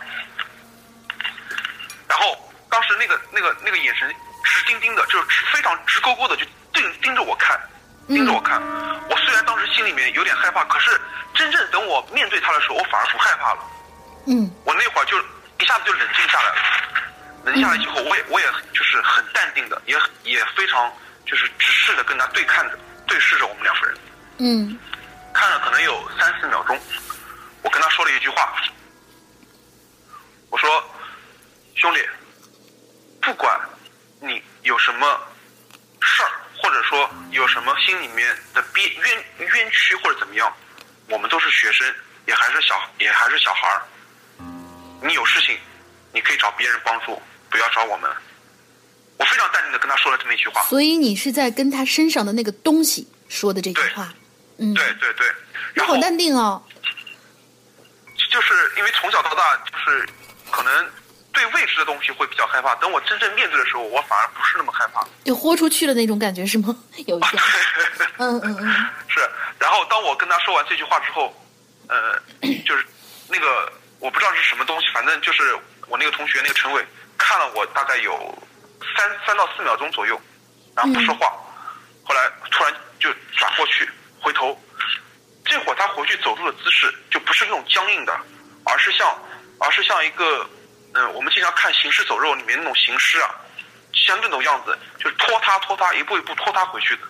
[2.07, 6.45] 然后当时那个那个那个眼神直盯盯的，就是直非常直勾勾的，就
[6.75, 7.59] 盯盯着我看，
[8.09, 8.61] 盯着我看。
[9.09, 11.01] 我虽然当时心里面有点害怕，可是
[11.35, 13.61] 真正等我面对他的时候，我反而不害怕了。
[14.27, 15.19] 嗯，我那会儿就
[15.61, 16.57] 一下子就冷静下来了。
[17.45, 20.93] 冷静下来以后，我也我也就是很淡定的，也也非常
[21.25, 23.99] 就是直视的跟他对看着，对视着我们两个人。
[24.39, 24.79] 嗯，
[25.33, 26.79] 看了可能有三四秒钟，
[27.63, 28.53] 我跟他说了一句话，
[30.51, 30.85] 我说
[31.77, 32.07] ：“兄弟，
[33.23, 33.59] 不管
[34.21, 35.21] 你有什么
[36.01, 36.31] 事儿，
[36.63, 40.53] 或者说有什么心里面的憋冤冤屈或者怎么样，
[41.09, 41.87] 我们都是学生，
[42.27, 43.83] 也还是小也还是小孩儿。
[45.03, 45.59] 你有事情，
[46.13, 48.11] 你可以找别人帮助，不要找我们。”
[49.19, 50.63] 我非常淡定的跟他说了这么一句话。
[50.63, 54.15] 所以你是在跟他身上的那个东西说的这句话，
[54.59, 55.27] 嗯，对对对，
[55.75, 56.63] 你好淡定哦，
[58.31, 60.09] 就是因为从小到大，就是
[60.53, 60.91] 可能
[61.39, 62.75] 对未知的东西会比较害怕。
[62.77, 65.07] 等我真正面对的时候，我反而不是那么害怕。
[65.25, 66.77] 就豁出去了那种感觉是吗？
[67.07, 67.43] 有一点，
[68.19, 68.67] 嗯嗯嗯，
[69.07, 69.21] 是，
[69.61, 71.33] 然后当我跟他说完这句话之后，
[71.89, 72.21] 呃，
[72.67, 72.85] 就是
[73.29, 76.85] 那个我不知道是什么东西，反正就是我那个同学那个陈伟
[77.17, 78.37] 看了我大概有
[78.97, 80.21] 三三到四秒钟左右，
[80.75, 81.29] 然后不说话，
[82.05, 83.89] 后来突然就转过去
[84.21, 84.61] 回头，
[85.45, 88.13] 这会儿他回去走路的姿势就不是那种僵硬的，
[88.65, 89.17] 而是像
[89.61, 90.49] 而是像一个
[90.95, 93.35] 嗯、我们经常看《行尸走肉》里面那种行尸啊，
[93.93, 97.03] 像那种样子，就是拖他拖他一步一步拖他回去的。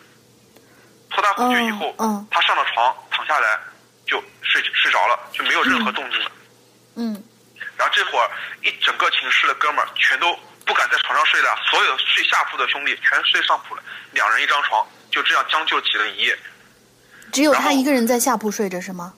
[1.11, 1.95] 拖他回去以后，
[2.31, 3.59] 他上了床，躺下来
[4.07, 6.31] 就睡睡着了，就没有任何动静了。
[6.97, 7.23] 嗯，
[7.77, 8.31] 然后这会儿
[8.63, 16.39] 一整个寝室的哥们儿全都不敢在床上睡了，所有睡下铺的兄弟全睡上铺了，两人一张床，就这样将就挤了一夜。
[17.33, 19.15] 只有他一个人在下铺睡着是吗？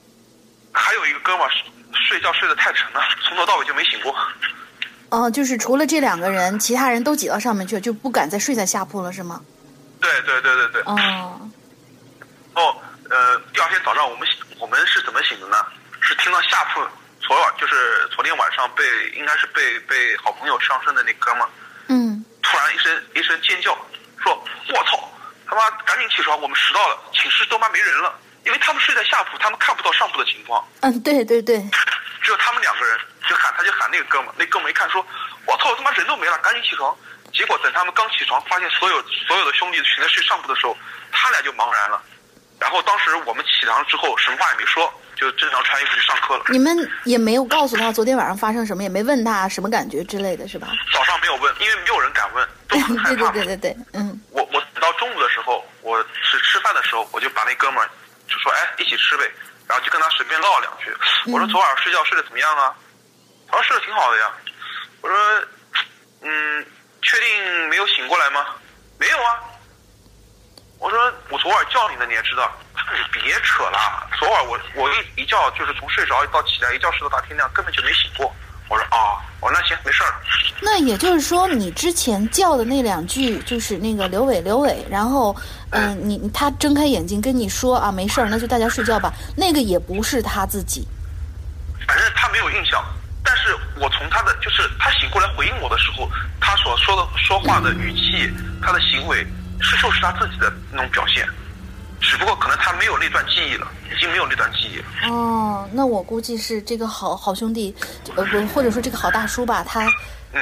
[0.72, 1.50] 还有一个哥们儿
[1.92, 4.14] 睡觉睡得太沉了，从头到尾就没醒过。
[5.10, 9.40] 哦，就是除了这两个人，其他人都挤到上面去了，就不敢再睡在下铺了是吗？
[10.00, 10.82] 对对对对对。
[10.82, 11.50] 哦，
[12.54, 12.76] 哦，
[13.10, 15.66] 呃，第二天早上我们醒我们是怎么醒的呢？
[16.00, 16.80] 是听到下铺
[17.20, 18.82] 昨晚就是昨天晚上被
[19.14, 21.48] 应该是被被好朋友上身的那哥们儿
[21.88, 23.76] 嗯，突然一声一声尖叫，
[24.22, 24.32] 说
[24.72, 25.12] ：“我操，
[25.46, 28.14] 他妈赶紧起床，我们迟到了，寝室都妈没人了。”
[28.44, 31.58] 因为他们睡在下铺，他们看不到上铺的情况，嗯，对对对，
[32.22, 35.04] 只有他们两个人，就喊他就喊那个哥们，那哥们一看说
[35.46, 36.96] ：“我操，他妈人都没了，赶紧起床。”
[37.32, 40.76] 结果等他们刚起床，发现所有所有的兄弟全在睡上铺的时候，
[41.12, 42.02] 他俩就茫然了。
[42.58, 46.44] 然后当时我们起床之后，什么话也没说，就正常穿衣服去上课了。
[46.48, 50.68] 你们也没有告诉他昨天晚上发生什么，也没问他什么感觉之类的是吧？
[50.92, 53.32] 早上没有问，因为没有人敢问，都很害对对怕。
[53.32, 57.92] 对对对，嗯我我等到中午的时候，我是吃饭的时候，我就把那哥们儿就
[58.42, 59.30] 说，哎，一起吃呗，
[59.68, 60.96] 然后就跟他随便唠了两句。
[61.30, 62.74] 我说昨晚睡觉睡得怎么样啊？
[63.48, 64.30] 他说睡得挺好的呀。
[65.02, 65.44] 我说
[66.22, 66.66] 嗯，
[67.02, 68.46] 确定没有醒过来吗？
[68.98, 69.40] 没有啊。
[70.78, 72.50] 我说我昨晚叫你的，你也知道。
[72.92, 78.34] 你别扯了，昨晚我我一一觉就是从睡着到起来，一觉睡到大天亮，根本就没醒过。
[78.70, 80.14] 我说啊，我说那行没事儿。
[80.62, 85.34] 那也就是说，你之前叫的那两句就是那个刘伟刘伟，然后
[85.70, 89.12] 嗯、你你他睁开眼睛跟你说啊没事儿，那就大家睡觉吧。
[89.36, 90.86] 那个也不是他自己。
[91.86, 92.80] 反正他没有印象，
[93.24, 96.08] 但是我从他的就是他醒过来回应我的时候，
[96.40, 99.26] 他所说的说话的语气，他的行为
[99.60, 101.28] 是就是他自己的那种表现，
[102.00, 104.84] 只不过可能他没有那段记忆了，已经没有那段记忆了。
[105.14, 107.74] 哦，那我估计是这个好好兄弟，
[108.16, 109.86] 呃不，或者说这个好大叔吧，他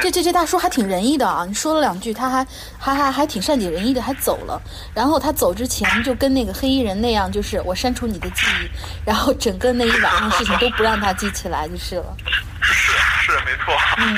[0.00, 1.44] 这这这大叔还挺仁义的啊。
[1.46, 2.46] 你说了两句，他还
[2.78, 4.60] 还还还挺善解人意的，还走了。
[4.94, 8.70] 然后他走之前就跟那个黑衣人那样，就是我删除你的记忆，
[9.04, 12.16] 然后整个那一晚上事情都不让他记起来就是了。
[12.62, 12.92] 是
[13.22, 13.74] 是没错。
[13.98, 14.16] 嗯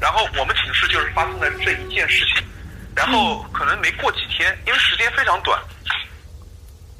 [0.00, 2.44] 然后我们寝室就是发生了这一件事情，
[2.92, 5.56] 然后可能没过几天，因为时间非常短，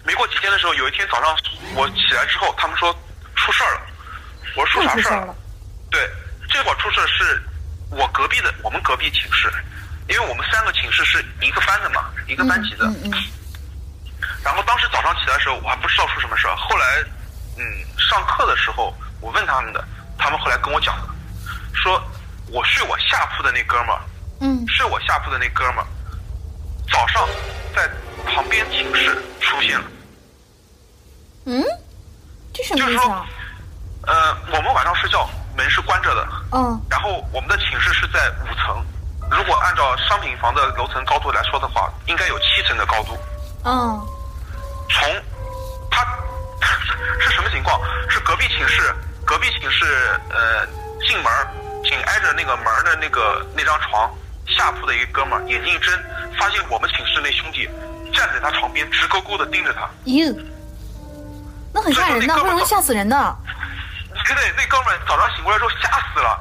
[0.04, 1.36] 没过几天的时候，有一天早上
[1.74, 2.92] 我起来之后，他们说
[3.36, 3.80] 出事儿了，
[4.56, 5.34] 我说出啥事儿了？
[5.90, 6.08] 对，
[6.48, 7.42] 这会儿出事儿是
[7.90, 9.52] 我隔壁的，我们隔壁寝室，
[10.08, 12.86] 因为我们三个寝室是一个班的嘛，一个班级的。
[12.86, 13.12] 嗯嗯
[14.44, 16.56] 然后当时早上起来的时候，我还不知道出什么事儿。
[16.56, 17.04] 后来，
[17.58, 17.62] 嗯，
[17.96, 19.84] 上课的时候我问他们的，
[20.18, 21.08] 他们后来跟我讲的，
[21.74, 22.02] 说
[22.48, 24.00] 我睡我下铺的那哥们儿，
[24.40, 25.86] 嗯睡我下铺的那哥们儿，
[26.92, 27.26] 早上
[27.74, 27.88] 在
[28.26, 29.84] 旁边寝室出现了。
[31.46, 31.64] 嗯，
[32.52, 33.26] 这什么就是说意思啊？，
[34.06, 38.84] 呃，我们晚上睡觉门是关着的，嗯然后我们的寝室是在五层，
[39.30, 43.16] 如果按照商品房的楼层高度来说的话，应该有七层的高度。
[43.64, 44.00] 嗯
[44.90, 45.08] 从
[45.90, 46.04] 他
[47.20, 47.80] 是什么情况？
[48.08, 50.66] 是隔壁寝室，隔壁寝室呃
[51.06, 51.32] 进门
[51.84, 54.10] 紧挨着那个门的那个那张床，
[54.46, 55.92] 下铺的一个哥们儿眼睛一睁，
[56.38, 57.68] 发现我们寝室那兄弟
[58.12, 59.88] 站在他床边，直勾勾的盯着他。
[60.04, 60.34] 哟，
[61.72, 63.36] 那很吓人的，会容易吓死人的。
[64.26, 66.38] 对对，那哥们儿早上醒过来之后吓死了，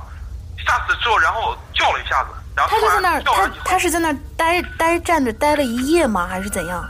[0.65, 6.27] 吓死之后，然后叫了一下子，然后他就在那儿，他他是在那儿待待站着待了一夜吗？
[6.27, 6.83] 还是怎样？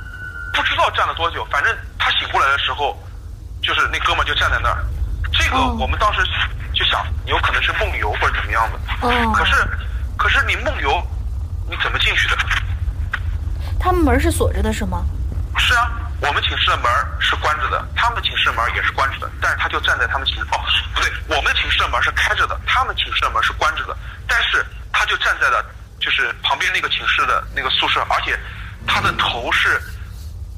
[0.54, 2.98] 不知道站了多久，反正他醒过来的时候，
[3.62, 4.84] 就是那哥们儿就站在那儿。
[5.32, 6.22] 这个哦我们当时
[6.74, 9.08] 就想，有可能是梦游或者怎么样的。
[9.08, 9.56] 哦可是，
[10.22, 11.02] 可是你梦游，
[11.68, 12.38] 你怎么进去的？
[13.80, 15.04] 他们门是锁着的，是吗？
[15.58, 16.86] 是啊，我们寝室的门
[17.20, 20.62] 是关着的，他们寝室的门也是关着的，但是他就站在他们寝室哦，
[20.94, 23.98] 不对，我们寝室的门是开着的，他们寝室的门是关着的，
[24.28, 24.64] 但是
[24.94, 25.66] 他就站在了
[26.00, 28.40] 就是旁边那个寝室的那个宿舍，而且
[28.86, 29.82] 他的头是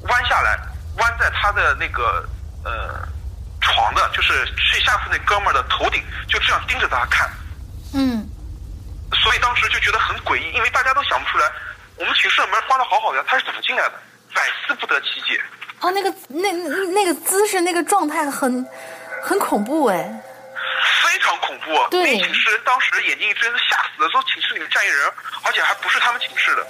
[0.02, 0.60] 弯下来，
[0.98, 2.22] 弯在他的那个
[2.64, 3.08] 呃
[3.62, 7.30] 床的，就是睡下铺那哥们儿的头顶，就这样盯着他看，
[7.94, 8.28] 嗯，
[9.12, 11.50] 所以当时就觉得很诡异，因为大家都想不出来，
[11.96, 13.92] 我们寝室的门关的好好的，他是怎么进来的，
[14.34, 15.40] 百思不得其解。
[15.80, 18.66] 哦，那个那那那个姿势，那个状态很
[19.22, 20.22] 很恐怖哎。
[21.02, 21.88] 非常恐怖。
[21.90, 25.12] 对那寝室人当时眼睛一睁，吓死了，说寝室里面站一人，
[25.44, 26.66] 而且还不是他们寝室的。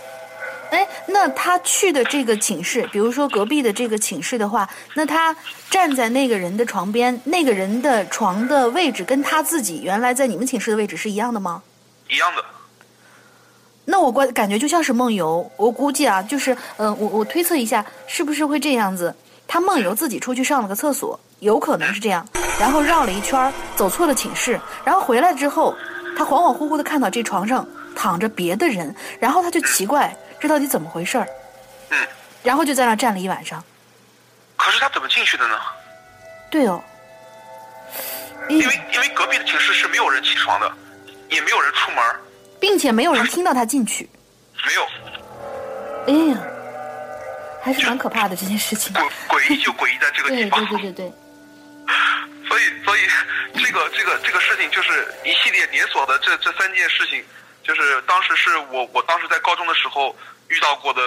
[0.70, 5.34] 哎，那他去的这个寝室，比如说隔壁的这个寝室的话，那他
[5.70, 11.62] 站在那个人的床边，那个人的床的位置跟他自己原来在你们寝室的位置是一样的吗？
[12.08, 12.44] 一样的，
[13.84, 19.14] 那我感感觉就像是梦游，我估计啊，就是呃，我我推测一下，是不是会这样子？
[19.46, 22.26] 他梦游自己出去上了个厕所，有可能是这样，
[22.58, 25.76] 然后绕了一圈，走错了寝室，然后回来之后，
[26.16, 31.28] 他恍恍惚惚的看到这床上躺着别的人，然后他就奇怪，这到底怎么回事儿？
[31.90, 31.98] 嗯，
[32.42, 33.62] 然后就在那儿站了一晚上。
[34.56, 35.58] 可是他怎么进去的呢？
[36.50, 36.82] 对哦，
[38.48, 40.72] 因因为因为隔壁的寝室是没有人起床的，
[41.34, 42.02] 也没有人出门，
[42.60, 44.08] 并且没有人听到他进去。
[44.66, 44.82] 没有。
[46.06, 46.38] 哎呀，
[47.62, 48.94] 还是蛮可怕的这件事情。
[48.94, 50.64] 诡诡异就诡异在这个地对方。
[50.66, 51.12] 对对对对。
[52.48, 53.00] 所以所以
[53.54, 57.22] 这个这个这个事情就是一系列连锁的这这三件事情，
[57.62, 60.14] 就是当时是我我当时在高中的时候
[60.48, 61.00] 遇到过的，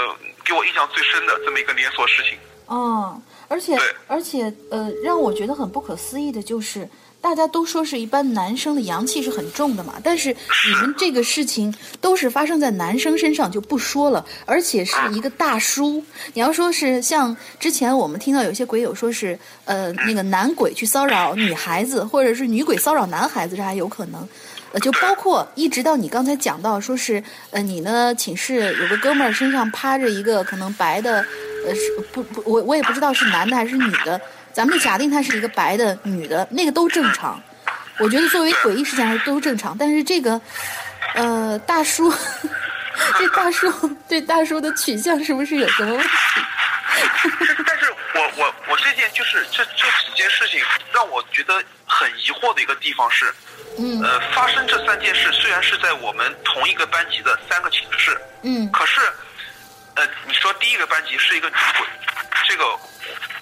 [0.43, 2.38] 给我印象最深的这么一个连锁事情。
[2.69, 6.89] 嗯，而且对而且呃，让我觉得很不可思议的就是，
[7.28, 16.01] 大家都说是一般男生的阳气是很重的嘛，但是你们这个事情都是发生在男生身上就不说了，而且是一个大叔。
[16.34, 24.25] 你要说是像之前我们听到有些鬼友说是呃那个男鬼去骚扰女孩子，或者是女鬼骚扰男孩子，这还有可能。
[24.71, 27.21] 呃，就包括一直到你刚才讲到，说是
[27.51, 31.25] 呃，你呢寝室有个哥们儿身上趴着一个可能白的，
[31.65, 31.82] 呃，是
[32.13, 34.19] 不不，我我也不知道是男的还是女的，
[34.57, 37.39] 咱们假定他是一个白的女的，那个都正常。
[37.99, 40.41] 我觉得作为诡异事件还是都正常，但是这个
[41.13, 42.11] 呃，大叔，
[43.19, 43.71] 这大叔
[44.09, 46.09] 对大叔的取向是不是有什么问题？
[47.67, 50.59] 但是我我我这件就是这这几件事情
[50.91, 51.53] 让我觉得
[51.85, 53.31] 很疑惑的一个地方是，
[53.77, 59.01] 嗯呃，发生这三件事虽然是在我们同一个班级的三个寝室，嗯可是，
[59.93, 61.87] 呃，你说第一个班级是一个女鬼，
[62.49, 62.63] 这个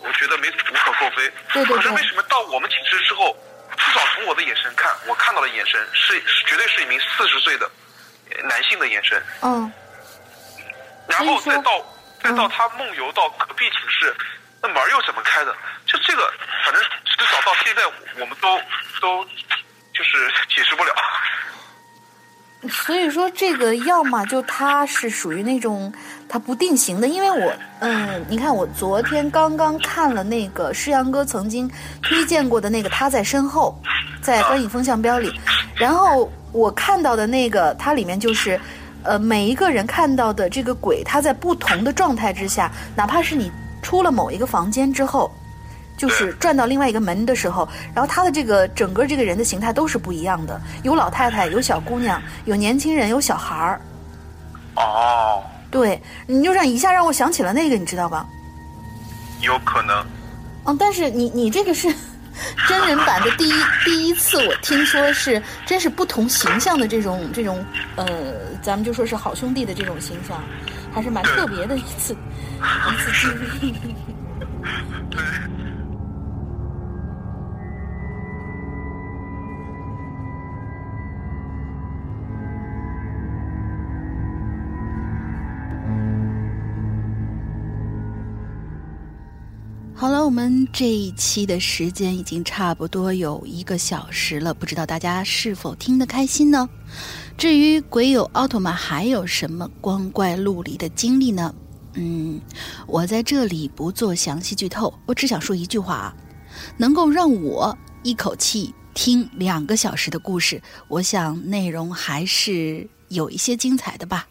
[0.02, 1.32] 我我觉得没无可厚非。
[1.54, 3.36] 对对对可是为什么到我们寝室之后，
[3.78, 7.70] 至少从我的眼神看，我看到的眼神是是绝对是一名四十岁的
[8.32, 9.72] 呃男性的眼神，嗯
[11.08, 11.86] 然后再到
[12.24, 14.16] 再到嗯他梦游到隔壁寝室，
[14.62, 15.56] 那门儿又怎么开的？
[15.86, 16.82] 就这个，反正
[17.18, 17.84] 至少到现在
[18.20, 18.60] 我们都
[19.02, 19.26] 都
[19.94, 20.94] 就是解释不了。
[22.68, 25.94] 所以说这个要么就他是属于那种
[26.36, 31.72] 它不定型的，因为我嗯，你看我昨天刚刚看了那个诗阳哥曾经
[32.02, 33.74] 推荐过的那个他在身后，
[34.22, 35.32] 在观影风向标里，
[35.76, 38.60] 然后我看到的那个它里面就是。
[39.04, 43.52] 呃，每一个人看到的这个鬼，他在不同的状态之下，哪怕是你
[43.84, 45.32] 出了某一个房间之后，
[45.96, 53.82] 就是转到另外一个门的时候，然后他的这个整个这个人的形态都是不一样的，有老太太，有小姑娘，有年轻人，有小孩儿。
[54.78, 55.44] 哦，
[55.76, 58.26] 对，你就让一下让我想起了那个，你知道吧？
[59.42, 60.06] 有可能。
[60.64, 61.94] 嗯，但是你你这个是
[62.66, 63.54] 真人版的第一
[63.84, 67.62] 第一次，我听说是真是不同形象的这种这种
[67.98, 70.42] 呃，咱们就说是好兄弟的这种形象，
[70.94, 73.30] 还是蛮特别的一次一次经
[73.62, 73.76] 历。
[89.98, 96.68] 好了，我们这一期的时间已经差不多有一个小时了，不知道大家是否听得开心呢？
[97.38, 101.56] 至于鬼友奥特曼还有什么光怪陆离的经历呢？
[101.94, 102.42] 嗯，
[102.88, 106.16] 我在这里不做详细剧透，我只想说一句话啊，
[106.76, 114.28] 能够让我一口气听两个小时的故事，我想内容还是有一些精彩的吧。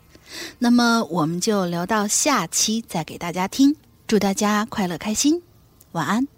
[0.59, 3.75] 那么我们就留到下期再给大家听，
[4.07, 5.41] 祝大家快乐开心。
[5.95, 6.34] 晚安。